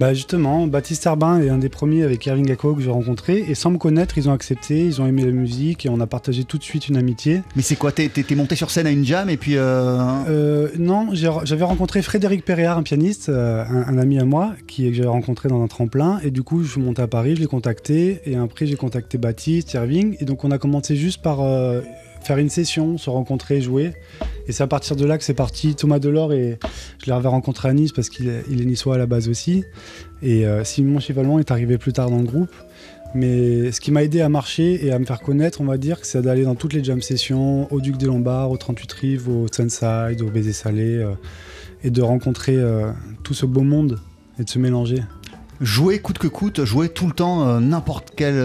Bah 0.00 0.12
justement, 0.12 0.66
Baptiste 0.66 1.06
Herbin 1.06 1.40
est 1.40 1.48
un 1.48 1.58
des 1.58 1.68
premiers 1.68 2.02
avec 2.02 2.26
Irving 2.26 2.44
Gacco 2.46 2.74
que 2.74 2.82
j'ai 2.82 2.90
rencontré 2.90 3.44
et 3.48 3.54
sans 3.54 3.70
me 3.70 3.78
connaître, 3.78 4.18
ils 4.18 4.28
ont 4.28 4.32
accepté, 4.32 4.84
ils 4.84 5.00
ont 5.00 5.06
aimé 5.06 5.24
la 5.24 5.30
musique 5.30 5.86
et 5.86 5.88
on 5.88 6.00
a 6.00 6.06
partagé 6.06 6.44
tout 6.44 6.58
de 6.58 6.64
suite 6.64 6.88
une 6.88 6.96
amitié. 6.96 7.42
Mais 7.56 7.62
c'est 7.62 7.76
quoi 7.76 7.92
T'es 7.92 8.10
monté 8.34 8.56
sur 8.56 8.70
scène 8.70 8.86
à 8.86 8.90
une 8.90 9.04
jam 9.04 9.30
et 9.30 9.36
puis. 9.36 9.54
non, 9.54 11.08
j'avais 11.14 11.64
rencontré 11.64 12.02
Frédéric 12.02 12.44
Perréard, 12.44 12.76
un 12.78 12.82
pianiste, 12.82 13.28
un, 13.28 13.84
un 13.86 13.98
ami 13.98 14.18
à 14.18 14.24
moi, 14.24 14.52
qui 14.66 14.88
que 14.90 14.94
j'avais 14.96 15.08
rencontré 15.08 15.48
dans 15.48 15.59
tremplin. 15.68 16.20
Et 16.24 16.30
du 16.30 16.42
coup, 16.42 16.62
je 16.62 16.70
suis 16.70 16.80
monté 16.80 17.02
à 17.02 17.08
Paris, 17.08 17.36
je 17.36 17.40
l'ai 17.40 17.46
contacté. 17.46 18.20
Et 18.24 18.36
après, 18.36 18.66
j'ai 18.66 18.76
contacté 18.76 19.18
Baptiste, 19.18 19.74
Irving. 19.74 20.16
Et 20.20 20.24
donc, 20.24 20.44
on 20.44 20.50
a 20.50 20.58
commencé 20.58 20.96
juste 20.96 21.22
par 21.22 21.40
euh, 21.40 21.80
faire 22.22 22.38
une 22.38 22.48
session, 22.48 22.98
se 22.98 23.10
rencontrer, 23.10 23.60
jouer. 23.60 23.92
Et 24.46 24.52
c'est 24.52 24.62
à 24.62 24.66
partir 24.66 24.96
de 24.96 25.04
là 25.04 25.18
que 25.18 25.24
c'est 25.24 25.34
parti. 25.34 25.74
Thomas 25.74 25.98
Delors, 25.98 26.32
et 26.32 26.58
je 27.04 27.10
l'avais 27.10 27.28
rencontré 27.28 27.68
à 27.68 27.72
Nice 27.72 27.92
parce 27.92 28.08
qu'il 28.08 28.28
est, 28.28 28.44
il 28.50 28.66
niçois 28.66 28.94
à 28.96 28.98
la 28.98 29.06
base 29.06 29.28
aussi. 29.28 29.64
Et 30.22 30.46
euh, 30.46 30.64
Simon 30.64 31.00
Chivalon 31.00 31.38
est 31.38 31.50
arrivé 31.50 31.78
plus 31.78 31.92
tard 31.92 32.10
dans 32.10 32.18
le 32.18 32.24
groupe. 32.26 32.54
Mais 33.14 33.72
ce 33.72 33.80
qui 33.80 33.90
m'a 33.90 34.04
aidé 34.04 34.20
à 34.20 34.28
marcher 34.28 34.84
et 34.86 34.92
à 34.92 34.98
me 34.98 35.04
faire 35.04 35.20
connaître, 35.20 35.60
on 35.60 35.64
va 35.64 35.78
dire, 35.78 35.98
c'est 36.02 36.22
d'aller 36.22 36.44
dans 36.44 36.54
toutes 36.54 36.74
les 36.74 36.84
jam 36.84 37.02
sessions, 37.02 37.72
au 37.72 37.80
Duc 37.80 37.96
des 37.96 38.06
Lombards, 38.06 38.52
au 38.52 38.56
38 38.56 38.92
Rives, 38.92 39.28
au 39.28 39.46
Sunside, 39.52 40.22
au 40.22 40.30
Baiser 40.30 40.52
Salé, 40.52 40.96
euh, 40.96 41.10
et 41.82 41.90
de 41.90 42.02
rencontrer 42.02 42.58
tout 43.22 43.32
ce 43.32 43.46
beau 43.46 43.62
monde 43.62 43.98
et 44.38 44.44
de 44.44 44.50
se 44.50 44.58
mélanger. 44.58 45.02
Jouer 45.60 45.98
coûte 45.98 46.16
que 46.18 46.26
coûte, 46.26 46.64
jouer 46.64 46.88
tout 46.88 47.06
le 47.06 47.12
temps, 47.12 47.46
euh, 47.46 47.58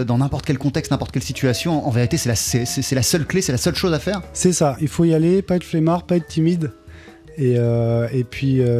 dans 0.04 0.18
n'importe 0.18 0.44
quel 0.44 0.58
contexte, 0.58 0.90
n'importe 0.90 1.12
quelle 1.12 1.22
situation, 1.22 1.86
en 1.86 1.90
vérité, 1.90 2.18
c'est 2.18 2.28
la, 2.28 2.34
c'est- 2.36 2.66
c'est- 2.66 2.82
c'est 2.82 2.94
la 2.94 3.02
seule 3.02 3.24
clé, 3.26 3.40
c'est 3.40 3.52
la 3.52 3.58
seule 3.58 3.74
chose 3.74 3.94
à 3.94 3.98
faire. 3.98 4.20
C'est 4.34 4.52
ça, 4.52 4.76
il 4.82 4.88
faut 4.88 5.04
y 5.06 5.14
aller, 5.14 5.40
pas 5.40 5.56
être 5.56 5.64
flemmard, 5.64 6.02
pas 6.04 6.16
être 6.16 6.26
timide. 6.26 6.72
Et, 7.38 7.58
euh, 7.58 8.06
euh, 8.06 8.08
et 8.12 8.24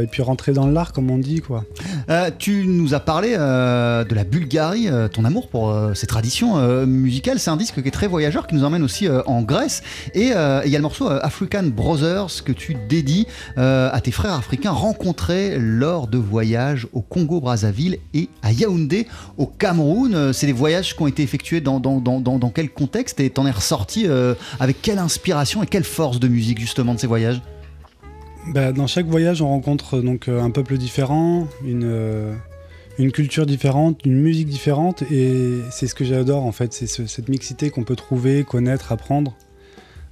puis 0.06 0.22
rentrer 0.22 0.52
dans 0.52 0.66
l'art, 0.66 0.92
comme 0.92 1.10
on 1.10 1.18
dit, 1.18 1.40
quoi. 1.40 1.64
Euh, 2.08 2.30
tu 2.36 2.66
nous 2.66 2.94
as 2.94 3.00
parlé 3.00 3.32
de 3.36 4.14
la 4.14 4.24
Bulgarie, 4.24 4.88
ton 5.12 5.24
amour 5.24 5.48
pour 5.48 5.74
ces 5.94 6.06
traditions 6.06 6.86
musicales. 6.86 7.38
C'est 7.38 7.50
un 7.50 7.56
disque 7.56 7.82
qui 7.82 7.88
est 7.88 7.92
très 7.92 8.06
voyageur, 8.06 8.46
qui 8.46 8.54
nous 8.54 8.64
emmène 8.64 8.82
aussi 8.82 9.08
en 9.26 9.42
Grèce. 9.42 9.82
Et 10.14 10.26
il 10.26 10.70
y 10.70 10.74
a 10.74 10.78
le 10.78 10.82
morceau 10.82 11.08
African 11.08 11.64
Brothers 11.64 12.44
que 12.44 12.52
tu 12.52 12.76
dédies 12.88 13.26
à 13.56 14.00
tes 14.02 14.10
frères 14.10 14.34
africains 14.34 14.70
rencontrés 14.70 15.58
lors 15.58 16.06
de 16.06 16.18
voyages 16.18 16.86
au 16.92 17.00
Congo-Brazzaville 17.00 17.98
et 18.14 18.28
à 18.42 18.52
Yaoundé, 18.52 19.06
au 19.36 19.46
Cameroun. 19.46 20.32
C'est 20.32 20.46
des 20.46 20.52
voyages 20.52 20.96
qui 20.96 21.02
ont 21.02 21.06
été 21.06 21.22
effectués 21.22 21.60
dans, 21.60 21.80
dans, 21.80 22.50
quel 22.54 22.70
contexte? 22.70 23.20
Et 23.20 23.30
t'en 23.30 23.46
es 23.46 23.50
ressorti 23.50 24.06
avec 24.60 24.82
quelle 24.82 24.98
inspiration 24.98 25.62
et 25.62 25.66
quelle 25.66 25.84
force 25.84 26.20
de 26.20 26.28
musique 26.28 26.58
justement 26.58 26.94
de 26.94 27.00
ces 27.00 27.06
voyages? 27.06 27.40
Bah, 28.52 28.72
dans 28.72 28.86
chaque 28.86 29.06
voyage, 29.06 29.42
on 29.42 29.48
rencontre 29.48 30.00
donc 30.00 30.28
euh, 30.28 30.40
un 30.40 30.50
peuple 30.50 30.78
différent, 30.78 31.48
une, 31.64 31.82
euh, 31.84 32.32
une 32.98 33.10
culture 33.10 33.44
différente, 33.44 34.00
une 34.04 34.20
musique 34.20 34.48
différente, 34.48 35.02
et 35.10 35.58
c'est 35.70 35.86
ce 35.88 35.94
que 35.94 36.04
j'adore 36.04 36.44
en 36.44 36.52
fait, 36.52 36.72
c'est 36.72 36.86
ce- 36.86 37.06
cette 37.06 37.28
mixité 37.28 37.70
qu'on 37.70 37.82
peut 37.82 37.96
trouver, 37.96 38.44
connaître, 38.44 38.92
apprendre, 38.92 39.34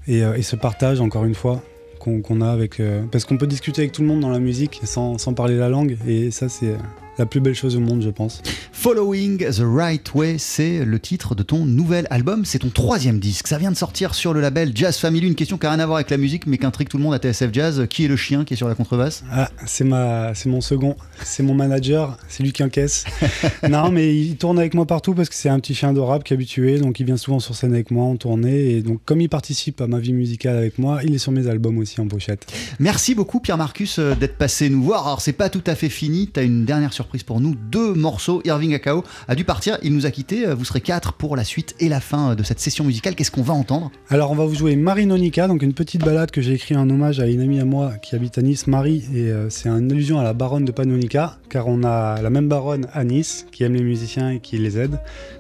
et, 0.09 0.25
euh, 0.25 0.41
ce 0.43 0.57
partage 0.57 1.01
encore 1.01 1.25
une 1.25 1.35
fois 1.35 1.63
qu'on 2.01 2.41
a 2.43 2.51
avec, 2.51 2.81
euh, 2.81 3.03
parce 3.11 3.25
qu'on 3.25 3.39
peut 3.39 3.47
discuter 3.47 3.81
avec 3.81 3.93
tout 3.93 4.03
le 4.03 4.09
monde 4.09 4.21
dans 4.21 4.29
la 4.29 4.39
musique 4.41 4.81
sans, 4.85 5.17
sans 5.17 5.33
parler 5.33 5.57
la 5.57 5.71
langue, 5.71 5.97
et 6.07 6.31
ça 6.31 6.51
c'est 6.51 6.75
la 7.19 7.27
plus 7.27 7.41
belle 7.41 7.55
chose 7.55 7.77
au 7.77 7.81
monde, 7.81 8.03
je 8.03 8.11
pense. 8.11 8.43
Following 8.73 9.39
the 9.39 9.63
Right 9.65 10.15
Way, 10.15 10.37
c'est 10.39 10.85
le 10.85 10.99
titre 10.99 11.35
de 11.35 11.43
ton 11.43 11.65
nouvel 11.65 12.07
album. 12.11 12.45
C'est 12.45 12.59
ton 12.59 12.69
troisième 12.69 13.19
disque. 13.19 13.47
Ça 13.47 13.57
vient 13.57 13.71
de 13.71 13.77
sortir 13.77 14.15
sur 14.15 14.35
le 14.35 14.41
label 14.41 14.73
Jazz 14.75 14.99
Family. 14.99 15.27
Une 15.27 15.35
question 15.35 15.57
qui 15.57 15.65
n'a 15.65 15.71
rien 15.73 15.81
à 15.81 15.87
voir 15.87 15.97
avec 15.97 16.11
la 16.11 16.17
musique, 16.17 16.47
mais 16.47 16.59
qui 16.59 16.67
intrigue 16.67 16.89
tout 16.89 16.99
le 16.99 17.03
monde 17.03 17.15
à 17.15 17.19
TSF 17.19 17.51
Jazz. 17.53 17.87
Qui 17.89 18.05
est 18.05 18.09
le 18.09 18.17
chien 18.17 18.45
qui 18.45 18.55
est 18.55 18.57
sur 18.57 18.69
la 18.69 18.75
contrebasse? 18.75 19.25
Ah, 19.31 19.49
c'est 19.65 19.85
ma, 19.85 20.35
c'est 20.35 20.49
mon 20.49 20.61
second, 20.61 20.97
c'est 21.23 21.43
mon 21.43 21.55
manager, 21.55 22.19
c'est 22.29 22.43
lui 22.43 22.53
qui 22.53 22.63
encaisse. 22.65 23.05
non, 23.69 23.91
mais 23.91 24.15
il 24.15 24.37
tourne 24.37 24.59
avec 24.59 24.75
moi 24.75 24.87
partout 24.87 25.15
parce 25.15 25.29
que 25.29 25.35
c'est 25.35 25.49
un 25.49 25.61
petit 25.61 25.75
chien 25.75 25.91
adorable 25.91 26.25
qui 26.25 26.33
est 26.33 26.37
habitué, 26.37 26.79
donc 26.79 26.99
il 27.01 27.07
vient 27.07 27.17
souvent 27.17 27.39
sur 27.39 27.55
scène 27.55 27.73
avec 27.73 27.91
moi 27.91 28.05
en 28.05 28.17
tournée. 28.17 28.73
Et 28.73 28.83
donc, 28.83 29.01
comme 29.05 29.21
il 29.21 29.29
participe 29.29 29.81
à 29.81 29.87
ma 29.87 30.01
vie 30.01 30.13
musicale 30.13 30.57
avec 30.57 30.79
moi, 30.79 31.01
il 31.05 31.15
est 31.15 31.19
sur 31.19 31.33
mes 31.33 31.47
albums 31.47 31.79
aussi 31.79 32.01
en 32.01 32.09
pochette. 32.09 32.53
Merci 32.81 33.15
beaucoup, 33.15 33.41
Pierre 33.41 33.57
Marcus, 33.57 33.99
euh, 33.99 34.15
d'être 34.15 34.37
passé 34.37 34.69
nous 34.69 34.83
voir. 34.83 35.07
Alors, 35.07 35.21
c'est 35.21 35.33
pas 35.33 35.49
tout 35.49 35.65
à 35.67 35.75
fait 35.75 35.89
fini. 35.89 36.29
Tu 36.33 36.41
as 36.41 36.43
une 36.43 36.65
dernière 36.65 36.93
surprise 36.93 37.04
pour 37.25 37.41
nous. 37.41 37.55
Deux 37.55 37.95
morceaux. 37.95 38.41
Irving 38.45 38.75
Akao 38.75 39.05
a 39.29 39.35
dû 39.35 39.45
partir. 39.45 39.79
Il 39.83 39.95
nous 39.95 40.07
a 40.07 40.11
quittés. 40.11 40.47
Euh, 40.47 40.55
Vous 40.55 40.65
serez 40.65 40.81
quatre 40.81 41.13
pour 41.13 41.37
la 41.37 41.45
suite 41.45 41.75
et 41.79 41.89
la 41.89 42.01
fin 42.01 42.31
euh, 42.31 42.35
de 42.35 42.43
cette 42.43 42.61
session 42.61 42.85
musicale. 42.85 43.15
Qu'est-ce 43.15 43.31
qu'on 43.31 43.43
va 43.43 43.55
entendre? 43.55 43.91
Alors, 44.09 44.31
on 44.31 44.35
va 44.35 44.45
vous 44.45 44.55
jouer 44.55 44.77
Marinonica, 44.77 45.47
donc 45.47 45.63
une 45.63 45.75
petite 45.75 46.05
balade 46.05 46.31
que 46.31 46.41
j'ai 46.41 46.55
écrite 46.55 46.77
en 46.77 46.89
hommage 46.91 47.21
à 47.21 47.27
une 47.27 47.41
amie 47.41 47.61
à 47.61 47.65
moi 47.65 47.93
qui 48.03 48.15
habite 48.15 48.39
à 48.39 48.43
Nice, 48.43 48.67
Marie, 48.67 49.05
et 49.15 49.31
euh, 49.31 49.51
c'est 49.51 49.69
une 49.69 49.91
allusion 49.93 50.19
à 50.19 50.25
la 50.25 50.33
baronne 50.33 50.65
de 50.65 50.73
Panonica, 50.73 51.39
car 51.49 51.69
on 51.69 51.85
a 51.85 52.21
la 52.21 52.31
même 52.31 52.49
baronne 52.49 52.87
à 52.93 53.05
Nice 53.05 53.47
qui 53.53 53.65
aime 53.65 53.75
les 53.75 53.83
musiciens 53.83 54.31
et 54.31 54.41
qui 54.41 54.59
les 54.59 54.79
aide, 54.79 54.99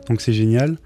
donc 0.08 0.20
c'est 0.20 0.32
génial. 0.32 0.76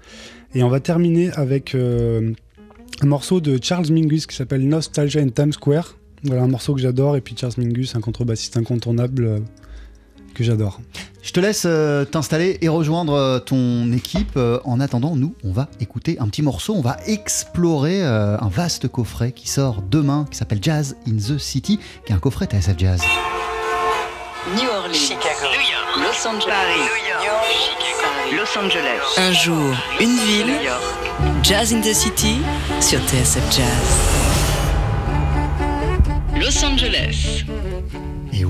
Et 0.55 0.63
on 0.63 0.69
va 0.69 0.79
terminer 0.79 1.31
avec 1.33 1.75
un 1.75 3.05
morceau 3.05 3.39
de 3.41 3.59
Charles 3.61 3.91
Mingus 3.91 4.25
qui 4.25 4.35
s'appelle 4.35 4.67
Nostalgia 4.67 5.21
in 5.21 5.29
Times 5.29 5.53
Square. 5.53 5.95
Voilà 6.23 6.43
un 6.43 6.47
morceau 6.47 6.73
que 6.73 6.81
j'adore, 6.81 7.15
et 7.15 7.21
puis 7.21 7.35
Charles 7.37 7.53
Mingus, 7.57 7.95
un 7.95 8.01
contrebassiste 8.01 8.57
incontournable 8.57 9.41
que 10.39 10.45
j'adore. 10.45 10.79
Je 11.21 11.31
te 11.33 11.39
laisse 11.41 11.63
euh, 11.65 12.05
t'installer 12.05 12.57
et 12.61 12.69
rejoindre 12.69 13.13
euh, 13.13 13.39
ton 13.39 13.91
équipe. 13.91 14.37
Euh, 14.37 14.59
en 14.63 14.79
attendant, 14.79 15.17
nous, 15.17 15.35
on 15.43 15.51
va 15.51 15.67
écouter 15.81 16.17
un 16.19 16.27
petit 16.29 16.41
morceau. 16.41 16.73
On 16.75 16.81
va 16.81 16.97
explorer 17.07 18.01
euh, 18.01 18.37
un 18.39 18.47
vaste 18.47 18.87
coffret 18.87 19.33
qui 19.33 19.49
sort 19.49 19.81
demain, 19.81 20.25
qui 20.31 20.37
s'appelle 20.37 20.59
Jazz 20.61 20.95
in 21.07 21.17
the 21.17 21.37
City, 21.37 21.77
qui 22.05 22.13
est 22.13 22.15
un 22.15 22.19
coffret 22.19 22.45
TSF 22.45 22.75
Jazz. 22.77 23.01
New 24.55 24.69
Orleans, 24.69 24.93
Chicago, 24.93 25.51
Los 25.97 26.25
Angeles, 26.27 26.47
Paris, 26.47 28.37
Los 28.37 28.57
Angeles, 28.57 29.01
Un 29.17 29.33
jour, 29.33 29.75
une 29.99 30.15
ville, 30.15 30.53
Jazz 31.43 31.73
in 31.73 31.81
the 31.81 31.93
City 31.93 32.37
sur 32.79 32.99
TSF 33.01 33.43
Jazz. 33.51 33.99
Los 36.39 36.63
Angeles. 36.63 37.43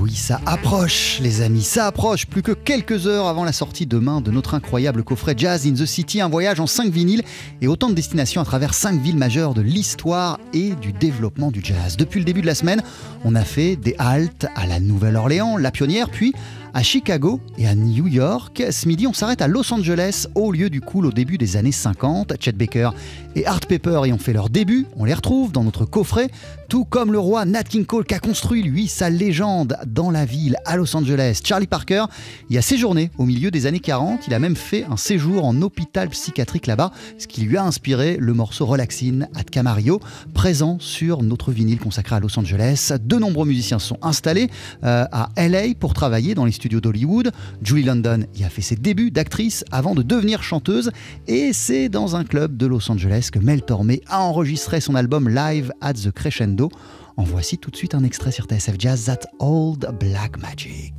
Oui, 0.02 0.14
ça 0.14 0.40
approche, 0.46 1.18
les 1.20 1.42
amis, 1.42 1.60
ça 1.60 1.86
approche. 1.86 2.26
Plus 2.26 2.40
que 2.40 2.52
quelques 2.52 3.06
heures 3.06 3.26
avant 3.26 3.44
la 3.44 3.52
sortie 3.52 3.84
demain 3.84 4.22
de 4.22 4.30
notre 4.30 4.54
incroyable 4.54 5.02
coffret 5.02 5.34
Jazz 5.36 5.66
in 5.66 5.74
the 5.74 5.84
City, 5.84 6.22
un 6.22 6.30
voyage 6.30 6.58
en 6.58 6.66
5 6.66 6.90
vinyles 6.90 7.22
et 7.60 7.68
autant 7.68 7.90
de 7.90 7.94
destinations 7.94 8.40
à 8.40 8.46
travers 8.46 8.72
5 8.72 8.98
villes 9.02 9.18
majeures 9.18 9.52
de 9.52 9.60
l'histoire 9.60 10.40
et 10.54 10.70
du 10.70 10.94
développement 10.94 11.50
du 11.50 11.60
jazz. 11.62 11.98
Depuis 11.98 12.18
le 12.18 12.24
début 12.24 12.40
de 12.40 12.46
la 12.46 12.54
semaine, 12.54 12.82
on 13.24 13.34
a 13.34 13.44
fait 13.44 13.76
des 13.76 13.94
haltes 13.98 14.46
à 14.56 14.66
la 14.66 14.80
Nouvelle-Orléans, 14.80 15.58
la 15.58 15.70
pionnière, 15.70 16.08
puis 16.08 16.32
à 16.74 16.82
Chicago 16.82 17.40
et 17.58 17.66
à 17.66 17.74
New 17.74 18.06
York. 18.06 18.62
Ce 18.70 18.86
midi, 18.86 19.06
on 19.06 19.12
s'arrête 19.12 19.42
à 19.42 19.48
Los 19.48 19.72
Angeles, 19.72 20.26
au 20.34 20.52
lieu 20.52 20.70
du 20.70 20.80
cool 20.80 21.06
au 21.06 21.12
début 21.12 21.38
des 21.38 21.56
années 21.56 21.72
50. 21.72 22.34
Chet 22.40 22.52
Baker 22.52 22.90
et 23.36 23.46
Art 23.46 23.60
Pepper 23.60 24.02
y 24.06 24.12
ont 24.12 24.18
fait 24.18 24.32
leur 24.32 24.50
début. 24.50 24.86
On 24.96 25.04
les 25.04 25.14
retrouve 25.14 25.52
dans 25.52 25.64
notre 25.64 25.84
coffret, 25.84 26.28
tout 26.68 26.84
comme 26.84 27.12
le 27.12 27.18
roi 27.18 27.44
Nat 27.44 27.64
King 27.64 27.84
Cole 27.84 28.04
qui 28.04 28.14
a 28.14 28.18
construit, 28.18 28.62
lui, 28.62 28.88
sa 28.88 29.10
légende 29.10 29.76
dans 29.86 30.10
la 30.10 30.24
ville, 30.24 30.56
à 30.64 30.76
Los 30.76 30.94
Angeles. 30.96 31.40
Charlie 31.44 31.66
Parker 31.66 32.04
y 32.48 32.58
a 32.58 32.62
séjourné 32.62 33.10
au 33.18 33.24
milieu 33.24 33.50
des 33.50 33.66
années 33.66 33.80
40. 33.80 34.26
Il 34.26 34.34
a 34.34 34.38
même 34.38 34.56
fait 34.56 34.84
un 34.90 34.96
séjour 34.96 35.44
en 35.44 35.60
hôpital 35.62 36.08
psychiatrique 36.08 36.66
là-bas, 36.66 36.92
ce 37.18 37.26
qui 37.26 37.42
lui 37.42 37.56
a 37.56 37.64
inspiré 37.64 38.16
le 38.18 38.34
morceau 38.34 38.66
Relaxin 38.66 39.26
at 39.34 39.44
Camarillo, 39.44 40.00
présent 40.34 40.78
sur 40.80 41.22
notre 41.22 41.52
vinyle 41.52 41.78
consacré 41.78 42.16
à 42.16 42.20
Los 42.20 42.38
Angeles. 42.38 42.92
De 43.00 43.16
nombreux 43.16 43.46
musiciens 43.46 43.78
sont 43.78 43.98
installés 44.02 44.50
euh, 44.84 45.04
à 45.10 45.30
LA 45.36 45.74
pour 45.78 45.94
travailler 45.94 46.34
dans 46.34 46.44
les 46.44 46.52
studios 46.60 46.80
d'Hollywood. 46.82 47.32
Julie 47.62 47.84
London 47.84 48.24
y 48.36 48.44
a 48.44 48.50
fait 48.50 48.60
ses 48.60 48.76
débuts 48.76 49.10
d'actrice 49.10 49.64
avant 49.72 49.94
de 49.94 50.02
devenir 50.02 50.42
chanteuse. 50.42 50.90
Et 51.26 51.54
c'est 51.54 51.88
dans 51.88 52.16
un 52.16 52.24
club 52.24 52.58
de 52.58 52.66
Los 52.66 52.90
Angeles 52.90 53.30
que 53.32 53.38
Mel 53.38 53.62
Tormé 53.62 54.02
a 54.08 54.20
enregistré 54.20 54.80
son 54.80 54.94
album 54.94 55.28
Live 55.28 55.72
at 55.80 55.94
the 55.94 56.10
Crescendo. 56.10 56.70
En 57.16 57.22
voici 57.22 57.56
tout 57.56 57.70
de 57.70 57.76
suite 57.76 57.94
un 57.94 58.04
extrait 58.04 58.30
sur 58.30 58.44
TSF 58.44 58.74
Jazz, 58.78 59.04
That 59.06 59.20
Old 59.38 59.88
Black 59.98 60.36
Magic. 60.38 60.92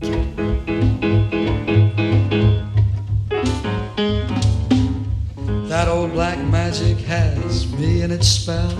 That 5.69 5.87
old 5.87 6.11
black 6.11 6.37
magic 6.49 6.97
has 7.07 7.71
me 7.79 8.01
in 8.01 8.11
its 8.11 8.27
spell. 8.27 8.75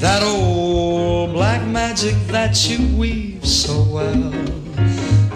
That 0.00 0.22
old 0.22 1.32
black 1.32 1.64
magic 1.66 2.16
that 2.28 2.68
you 2.68 2.96
weave 2.96 3.46
so 3.46 3.82
well. 3.82 4.63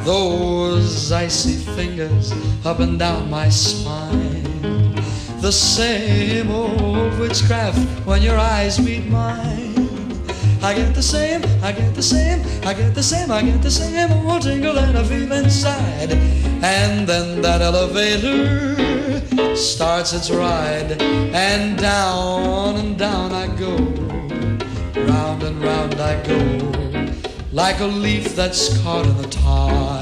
Those 0.09 1.13
icy 1.13 1.53
fingers 1.77 2.33
up 2.65 2.81
and 2.81 2.99
down 2.99 3.29
my 3.29 3.51
spine. 3.51 4.95
The 5.43 5.53
same 5.53 6.51
old 6.51 7.19
witchcraft 7.19 7.79
when 8.07 8.23
your 8.23 8.39
eyes 8.39 8.81
meet 8.81 9.05
mine. 9.05 9.75
I 10.63 10.73
get 10.73 10.95
the 10.95 11.03
same, 11.03 11.43
I 11.63 11.73
get 11.73 11.95
the 11.95 12.03
same, 12.03 12.41
I 12.65 12.73
get 12.73 12.95
the 12.95 13.03
same, 13.03 13.31
I 13.31 13.43
get 13.43 13.61
the 13.61 13.71
same 13.71 14.11
old 14.11 14.41
tingle 14.41 14.73
that 14.73 14.97
I 14.97 15.05
feel 15.05 15.31
inside. 15.31 16.13
And 16.65 17.07
then 17.07 17.43
that 17.43 17.61
elevator 17.61 19.15
starts 19.55 20.15
its 20.15 20.31
ride, 20.31 21.03
and 21.03 21.79
down 21.79 22.77
and 22.77 22.99
down 22.99 23.33
I 23.33 23.47
go, 23.59 23.77
round 25.03 25.43
and 25.43 25.63
round 25.63 25.97
I 26.01 26.17
go, 26.27 27.13
like 27.53 27.81
a 27.81 27.87
leaf 27.87 28.35
that's 28.35 28.83
caught 28.83 29.05
in 29.05 29.17
the 29.19 29.29
tide. 29.29 29.98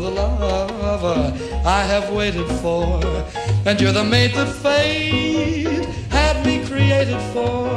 The 0.00 0.10
lover 0.10 1.32
I 1.64 1.82
have 1.84 2.10
waited 2.10 2.46
for, 2.62 3.00
and 3.66 3.80
you're 3.80 3.92
the 3.92 4.04
mate 4.04 4.34
that 4.34 4.48
fate 4.48 5.84
had 6.10 6.44
me 6.44 6.64
created 6.66 7.20
for. 7.32 7.68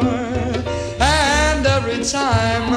And 1.00 1.66
every 1.66 2.04
time 2.04 2.68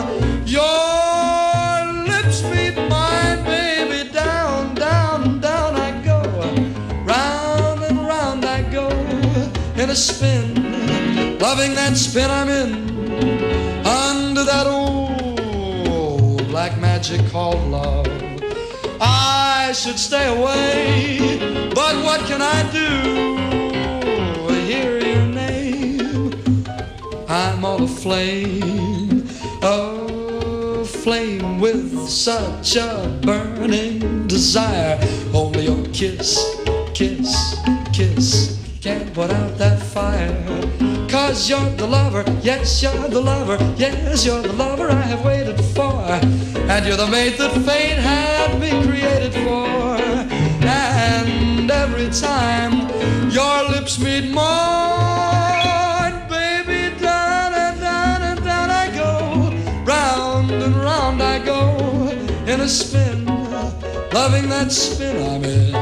your 0.47 2.05
lips 2.07 2.43
meet 2.45 2.77
mine, 2.89 3.45
baby, 3.45 4.11
down, 4.11 4.75
down, 4.75 5.41
down 5.41 5.75
I 5.77 5.91
go, 6.05 6.21
round 7.05 7.83
and 7.85 7.99
round 8.07 8.45
I 8.45 8.63
go 8.71 8.89
in 9.83 9.91
a 9.91 9.97
spin, 9.97 11.39
loving 11.39 11.75
that 11.75 11.97
spin 11.97 12.31
I'm 12.31 12.49
in 12.49 13.87
under 13.87 14.45
that 14.45 14.67
old 14.67 16.47
black 16.49 16.79
magic 16.79 17.27
called 17.31 17.63
love. 17.71 18.30
I 19.01 19.73
should 19.73 19.99
stay 19.99 20.27
away, 20.29 21.39
but 21.75 21.97
what 22.05 22.21
can 22.27 22.43
I 22.43 22.71
do? 22.71 22.89
Hear 24.67 25.01
your 25.01 25.27
name, 25.27 26.33
I'm 27.29 27.65
all 27.65 27.83
aflame, 27.83 29.27
aflame 29.63 31.61
with 31.61 32.09
such 32.09 32.77
a 32.77 33.19
burning 33.23 34.27
desire. 34.27 34.99
Only 35.35 35.65
your 35.65 35.85
kiss, 35.93 36.39
kiss, 36.95 37.57
kiss 37.93 38.61
can't 38.81 39.13
put 39.13 39.31
out 39.31 39.59
that 39.59 39.79
fire. 39.79 40.90
Cause 41.21 41.51
you're 41.51 41.71
the 41.77 41.87
lover, 41.87 42.25
yes, 42.41 42.83
you're 42.83 43.09
the 43.09 43.21
lover, 43.21 43.59
yes, 43.77 44.25
you're 44.25 44.41
the 44.41 44.55
lover 44.55 44.91
I 44.91 45.03
have 45.03 45.23
waited 45.23 45.61
for. 45.77 46.03
And 46.73 46.87
you're 46.87 46.97
the 46.97 47.07
mate 47.07 47.37
that 47.37 47.53
fate 47.67 47.99
had 47.99 48.59
me 48.59 48.71
created 48.87 49.35
for. 49.45 50.01
And 50.67 51.71
every 51.71 52.09
time 52.09 52.89
your 53.31 53.69
lips 53.69 53.99
meet 53.99 54.33
mine, 54.33 56.27
baby, 56.31 56.99
down 56.99 57.53
and 57.53 57.79
down 57.79 58.23
and 58.23 58.43
down 58.43 58.71
I 58.71 58.91
go. 58.97 59.53
Round 59.85 60.51
and 60.51 60.75
round 60.75 61.23
I 61.23 61.39
go 61.45 61.77
in 62.51 62.61
a 62.63 62.69
spin, 62.69 63.27
loving 64.13 64.49
that 64.49 64.73
spin 64.73 65.17
I'm 65.31 65.45
in. 65.45 65.75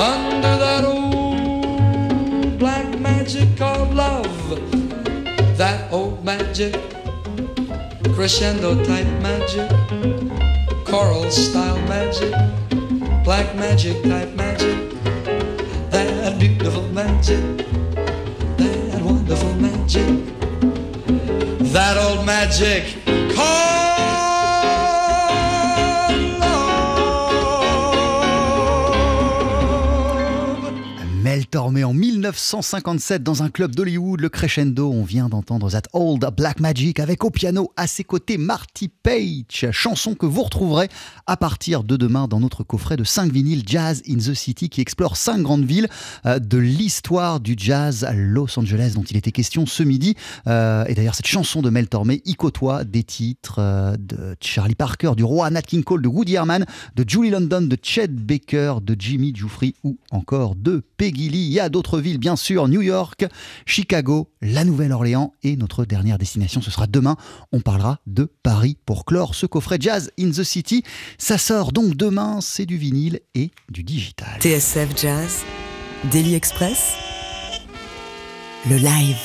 Under 0.00 0.56
that 0.64 0.84
old 0.84 2.58
black 2.60 2.98
magic 3.00 3.60
of 3.60 3.92
love. 3.92 4.27
Magic, 6.22 6.74
crescendo 8.14 8.74
type 8.84 9.06
magic, 9.22 9.70
choral 10.84 11.30
style 11.30 11.80
magic, 11.88 12.32
black 13.24 13.54
magic 13.56 14.02
type 14.02 14.34
magic, 14.34 14.92
that 15.90 16.38
beautiful 16.38 16.82
magic, 16.88 17.42
that 18.58 19.00
wonderful 19.02 19.54
magic, 19.54 20.08
that 21.72 21.96
old 21.96 22.26
magic. 22.26 22.84
Called 23.34 23.87
Tormé 31.68 31.84
en 31.84 31.92
1957 31.92 33.22
dans 33.22 33.42
un 33.42 33.50
club 33.50 33.74
d'Hollywood, 33.74 34.22
le 34.22 34.30
crescendo. 34.30 34.90
On 34.90 35.04
vient 35.04 35.28
d'entendre 35.28 35.70
That 35.70 35.82
Old 35.92 36.26
Black 36.34 36.60
Magic 36.60 36.98
avec 36.98 37.24
au 37.24 37.30
piano 37.30 37.72
à 37.76 37.86
ses 37.86 38.04
côtés 38.04 38.38
Marty 38.38 38.88
Page, 38.88 39.70
chanson 39.70 40.14
que 40.14 40.24
vous 40.24 40.44
retrouverez 40.44 40.88
à 41.26 41.36
partir 41.36 41.84
de 41.84 41.98
demain 41.98 42.26
dans 42.26 42.40
notre 42.40 42.64
coffret 42.64 42.96
de 42.96 43.04
5 43.04 43.30
vinyles 43.30 43.64
Jazz 43.66 44.02
in 44.08 44.16
the 44.16 44.32
City 44.32 44.70
qui 44.70 44.80
explore 44.80 45.18
5 45.18 45.42
grandes 45.42 45.66
villes 45.66 45.88
euh, 46.24 46.38
de 46.38 46.56
l'histoire 46.56 47.38
du 47.38 47.54
jazz 47.54 48.02
à 48.04 48.14
Los 48.14 48.58
Angeles 48.58 48.92
dont 48.94 49.02
il 49.02 49.18
était 49.18 49.32
question 49.32 49.66
ce 49.66 49.82
midi. 49.82 50.14
Euh, 50.46 50.86
et 50.86 50.94
d'ailleurs, 50.94 51.16
cette 51.16 51.26
chanson 51.26 51.60
de 51.60 51.68
Mel 51.68 51.86
Tormé 51.86 52.22
y 52.24 52.34
côtoie 52.34 52.84
des 52.84 53.02
titres 53.02 53.56
euh, 53.58 53.94
de 53.98 54.36
Charlie 54.40 54.74
Parker, 54.74 55.12
du 55.18 55.24
roi 55.24 55.50
Nat 55.50 55.60
King 55.60 55.84
Cole, 55.84 56.00
de 56.00 56.08
Woody 56.08 56.36
Herman, 56.36 56.64
de 56.96 57.04
Julie 57.06 57.28
London, 57.28 57.60
de 57.60 57.76
Chet 57.82 58.08
Baker, 58.08 58.76
de 58.80 58.96
Jimmy 58.98 59.34
Giuffre 59.34 59.64
ou 59.84 59.98
encore 60.10 60.54
de 60.54 60.82
Peggy 60.96 61.28
Lee. 61.28 61.57
Y 61.58 61.60
a 61.60 61.68
d'autres 61.70 61.98
villes, 61.98 62.18
bien 62.18 62.36
sûr, 62.36 62.68
New 62.68 62.82
York, 62.82 63.26
Chicago, 63.66 64.30
la 64.40 64.64
Nouvelle-Orléans 64.64 65.32
et 65.42 65.56
notre 65.56 65.84
dernière 65.84 66.16
destination, 66.16 66.60
ce 66.60 66.70
sera 66.70 66.86
demain. 66.86 67.16
On 67.50 67.58
parlera 67.58 67.98
de 68.06 68.30
Paris 68.44 68.76
pour 68.86 69.04
clore 69.04 69.34
ce 69.34 69.44
coffret 69.44 69.78
Jazz 69.80 70.12
in 70.20 70.30
the 70.30 70.44
City. 70.44 70.84
Ça 71.18 71.36
sort 71.36 71.72
donc 71.72 71.96
demain, 71.96 72.40
c'est 72.40 72.64
du 72.64 72.76
vinyle 72.76 73.18
et 73.34 73.50
du 73.70 73.82
digital. 73.82 74.40
TSF 74.40 74.96
Jazz, 74.96 75.38
Daily 76.12 76.36
Express, 76.36 76.92
le 78.70 78.76
live. 78.76 79.16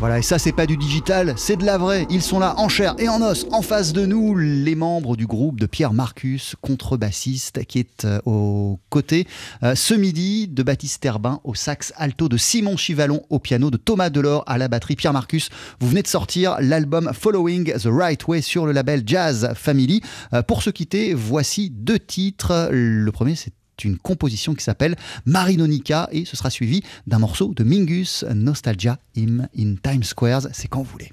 Voilà, 0.00 0.18
et 0.18 0.22
ça, 0.22 0.38
c'est 0.38 0.52
pas 0.52 0.66
du 0.66 0.76
digital, 0.76 1.34
c'est 1.36 1.56
de 1.56 1.64
la 1.64 1.78
vraie. 1.78 2.06
Ils 2.10 2.20
sont 2.20 2.38
là 2.38 2.54
en 2.58 2.68
chair 2.68 2.94
et 2.98 3.08
en 3.08 3.22
os, 3.22 3.46
en 3.52 3.62
face 3.62 3.92
de 3.92 4.04
nous, 4.04 4.34
les 4.36 4.74
membres 4.74 5.16
du 5.16 5.26
groupe 5.26 5.60
de 5.60 5.66
Pierre 5.66 5.94
Marcus, 5.94 6.56
contrebassiste, 6.60 7.64
qui 7.64 7.78
est 7.78 8.04
euh, 8.04 8.20
aux 8.26 8.80
côtés 8.90 9.26
euh, 9.62 9.74
ce 9.74 9.94
midi 9.94 10.48
de 10.48 10.62
Baptiste 10.62 11.04
Herbin 11.04 11.40
au 11.44 11.54
sax 11.54 11.92
alto, 11.96 12.28
de 12.28 12.36
Simon 12.36 12.76
Chivalon 12.76 13.22
au 13.30 13.38
piano, 13.38 13.70
de 13.70 13.76
Thomas 13.76 14.10
Delors 14.10 14.42
à 14.46 14.58
la 14.58 14.68
batterie. 14.68 14.96
Pierre 14.96 15.12
Marcus, 15.12 15.48
vous 15.80 15.88
venez 15.88 16.02
de 16.02 16.08
sortir 16.08 16.56
l'album 16.60 17.10
Following 17.14 17.72
the 17.72 17.88
Right 17.88 18.26
Way 18.26 18.42
sur 18.42 18.66
le 18.66 18.72
label 18.72 19.04
Jazz 19.06 19.52
Family. 19.54 20.02
Euh, 20.34 20.42
pour 20.42 20.62
se 20.62 20.70
quitter, 20.70 21.14
voici 21.14 21.70
deux 21.70 22.00
titres. 22.00 22.68
Le 22.72 23.10
premier, 23.12 23.36
c'est 23.36 23.52
une 23.82 23.98
composition 23.98 24.54
qui 24.54 24.62
s'appelle 24.62 24.96
Marinonica 25.26 26.08
et 26.12 26.24
ce 26.24 26.36
sera 26.36 26.50
suivi 26.50 26.82
d'un 27.06 27.18
morceau 27.18 27.52
de 27.54 27.64
Mingus, 27.64 28.24
Nostalgia 28.34 28.98
Hymn 29.16 29.48
in 29.58 29.74
Times 29.82 30.04
Squares. 30.04 30.48
C'est 30.52 30.68
quand 30.68 30.82
vous 30.82 30.90
voulez. 30.90 31.10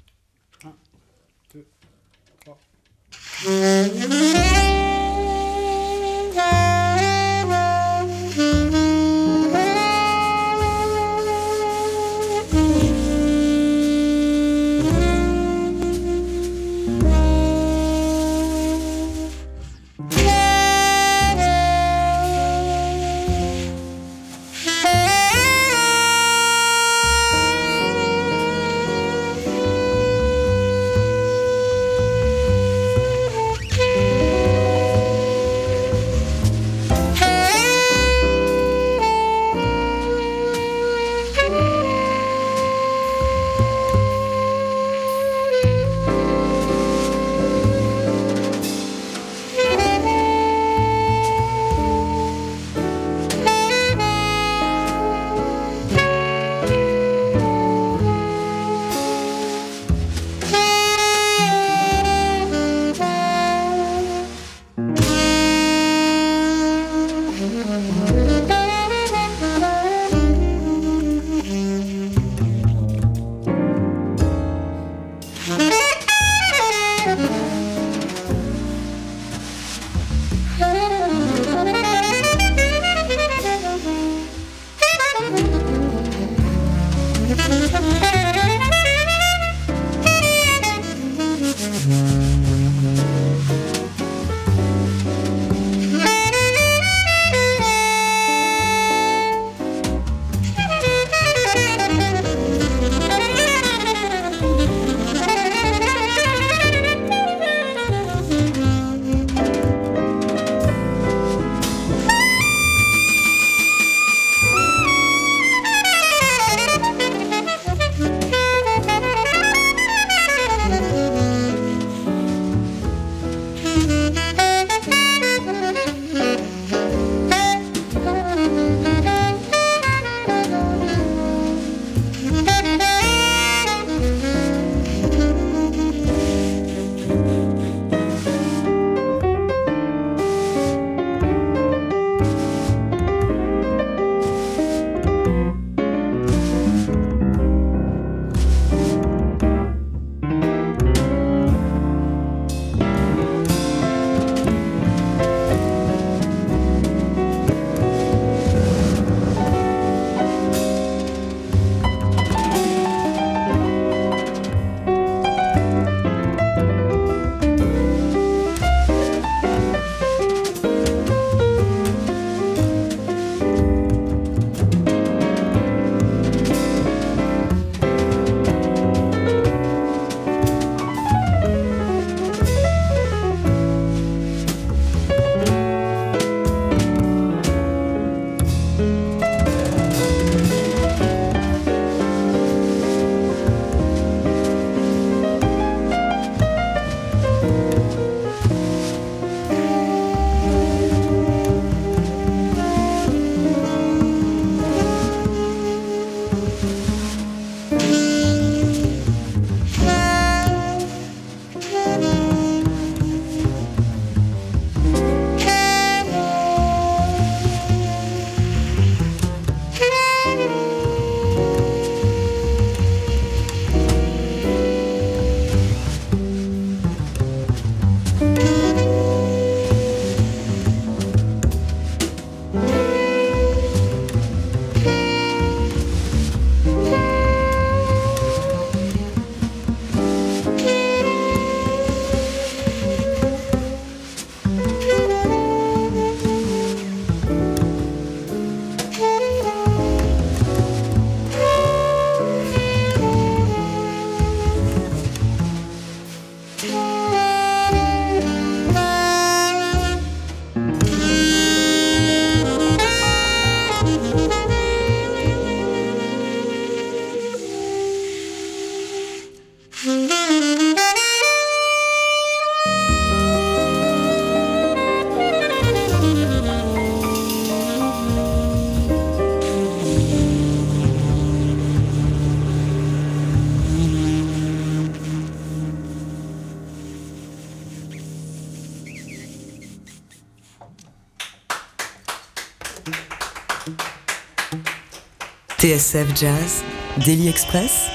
TSF 295.72 296.14
Jazz, 296.14 296.62
Daily 297.02 297.28
Express, 297.28 297.88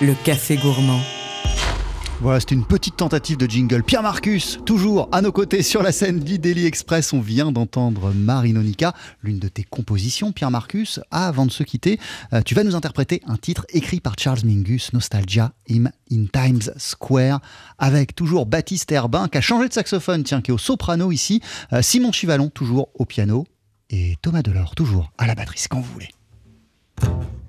le 0.00 0.14
café 0.24 0.56
gourmand. 0.56 0.98
Voilà, 2.20 2.40
c'est 2.40 2.50
une 2.50 2.64
petite 2.64 2.96
tentative 2.96 3.36
de 3.36 3.46
jingle. 3.48 3.84
Pierre 3.84 4.02
Marcus, 4.02 4.58
toujours 4.66 5.08
à 5.12 5.22
nos 5.22 5.30
côtés 5.30 5.62
sur 5.62 5.80
la 5.80 5.92
scène 5.92 6.18
du 6.18 6.40
Daily 6.40 6.66
Express. 6.66 7.12
On 7.12 7.20
vient 7.20 7.52
d'entendre 7.52 8.12
Marinonica, 8.12 8.94
l'une 9.22 9.38
de 9.38 9.46
tes 9.46 9.62
compositions, 9.62 10.32
Pierre 10.32 10.50
Marcus. 10.50 10.98
Avant 11.12 11.46
de 11.46 11.52
se 11.52 11.62
quitter, 11.62 12.00
euh, 12.32 12.42
tu 12.42 12.56
vas 12.56 12.64
nous 12.64 12.74
interpréter 12.74 13.22
un 13.28 13.36
titre 13.36 13.64
écrit 13.68 14.00
par 14.00 14.14
Charles 14.18 14.40
Mingus, 14.42 14.92
Nostalgia 14.92 15.52
in 15.70 15.84
Times 16.32 16.72
Square, 16.78 17.40
avec 17.78 18.16
toujours 18.16 18.46
Baptiste 18.46 18.90
Herbin, 18.90 19.28
qui 19.28 19.38
a 19.38 19.40
changé 19.40 19.68
de 19.68 19.72
saxophone, 19.72 20.24
tiens, 20.24 20.40
qui 20.40 20.50
est 20.50 20.54
au 20.54 20.58
soprano 20.58 21.12
ici, 21.12 21.40
euh, 21.72 21.80
Simon 21.80 22.10
Chivalon, 22.10 22.48
toujours 22.48 22.88
au 22.94 23.04
piano, 23.04 23.46
et 23.88 24.16
Thomas 24.20 24.42
Delors, 24.42 24.74
toujours 24.74 25.12
à 25.16 25.28
la 25.28 25.36
batterie, 25.36 25.60
quand 25.70 25.78
vous 25.78 25.92
voulez. 25.92 26.10
Thank 27.00 27.22
you. 27.22 27.39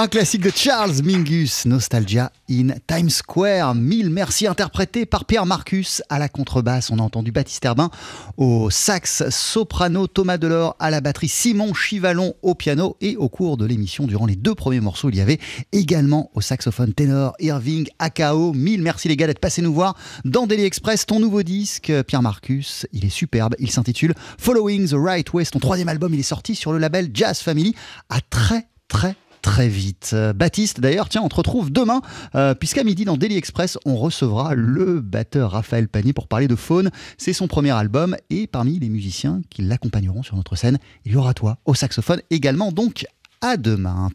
Un 0.00 0.08
classique 0.08 0.40
de 0.40 0.50
Charles 0.50 1.02
Mingus, 1.04 1.66
Nostalgia 1.66 2.32
in 2.50 2.68
Times 2.86 3.10
Square. 3.10 3.74
Mille 3.74 4.08
merci 4.08 4.46
interprété 4.46 5.04
par 5.04 5.26
Pierre 5.26 5.44
Marcus 5.44 6.02
à 6.08 6.18
la 6.18 6.30
contrebasse. 6.30 6.90
On 6.90 6.98
a 6.98 7.02
entendu 7.02 7.32
Baptiste 7.32 7.62
Herbin 7.66 7.90
au 8.38 8.70
sax, 8.70 9.28
soprano, 9.28 10.06
Thomas 10.06 10.38
Delors 10.38 10.74
à 10.78 10.90
la 10.90 11.02
batterie, 11.02 11.28
Simon 11.28 11.74
Chivalon 11.74 12.32
au 12.40 12.54
piano. 12.54 12.96
Et 13.02 13.18
au 13.18 13.28
cours 13.28 13.58
de 13.58 13.66
l'émission, 13.66 14.06
durant 14.06 14.24
les 14.24 14.36
deux 14.36 14.54
premiers 14.54 14.80
morceaux, 14.80 15.10
il 15.10 15.16
y 15.16 15.20
avait 15.20 15.38
également 15.70 16.30
au 16.32 16.40
saxophone 16.40 16.94
ténor 16.94 17.34
Irving 17.38 17.86
Akao. 17.98 18.54
Mille 18.54 18.80
merci 18.80 19.06
les 19.06 19.18
gars 19.18 19.26
d'être 19.26 19.38
passés 19.38 19.60
nous 19.60 19.74
voir 19.74 19.96
dans 20.24 20.46
Daily 20.46 20.64
Express. 20.64 21.04
Ton 21.04 21.20
nouveau 21.20 21.42
disque, 21.42 21.92
Pierre 22.06 22.22
Marcus, 22.22 22.86
il 22.94 23.04
est 23.04 23.10
superbe. 23.10 23.54
Il 23.58 23.70
s'intitule 23.70 24.14
Following 24.38 24.88
the 24.88 24.94
Right 24.94 25.30
Way. 25.34 25.44
Ton 25.44 25.58
troisième 25.58 25.90
album, 25.90 26.14
il 26.14 26.20
est 26.20 26.22
sorti 26.22 26.54
sur 26.54 26.72
le 26.72 26.78
label 26.78 27.10
Jazz 27.12 27.40
Family. 27.40 27.74
À 28.08 28.22
très 28.22 28.66
très 28.88 29.14
très 29.42 29.68
vite. 29.68 30.14
Baptiste, 30.34 30.80
d'ailleurs, 30.80 31.08
tiens, 31.08 31.22
on 31.22 31.28
te 31.28 31.36
retrouve 31.36 31.70
demain, 31.70 32.00
euh, 32.34 32.54
puisqu'à 32.54 32.84
midi 32.84 33.04
dans 33.04 33.16
Daily 33.16 33.36
Express, 33.36 33.78
on 33.84 33.96
recevra 33.96 34.54
le 34.54 35.00
batteur 35.00 35.52
Raphaël 35.52 35.88
Panier 35.88 36.12
pour 36.12 36.28
parler 36.28 36.48
de 36.48 36.56
Faune. 36.56 36.90
C'est 37.18 37.32
son 37.32 37.48
premier 37.48 37.70
album, 37.70 38.16
et 38.30 38.46
parmi 38.46 38.78
les 38.78 38.88
musiciens 38.88 39.42
qui 39.50 39.62
l'accompagneront 39.62 40.22
sur 40.22 40.36
notre 40.36 40.56
scène, 40.56 40.78
il 41.04 41.12
y 41.12 41.16
aura 41.16 41.34
toi 41.34 41.58
au 41.64 41.74
saxophone 41.74 42.20
également. 42.30 42.72
Donc, 42.72 43.06
à 43.40 43.56
demain. 43.56 44.08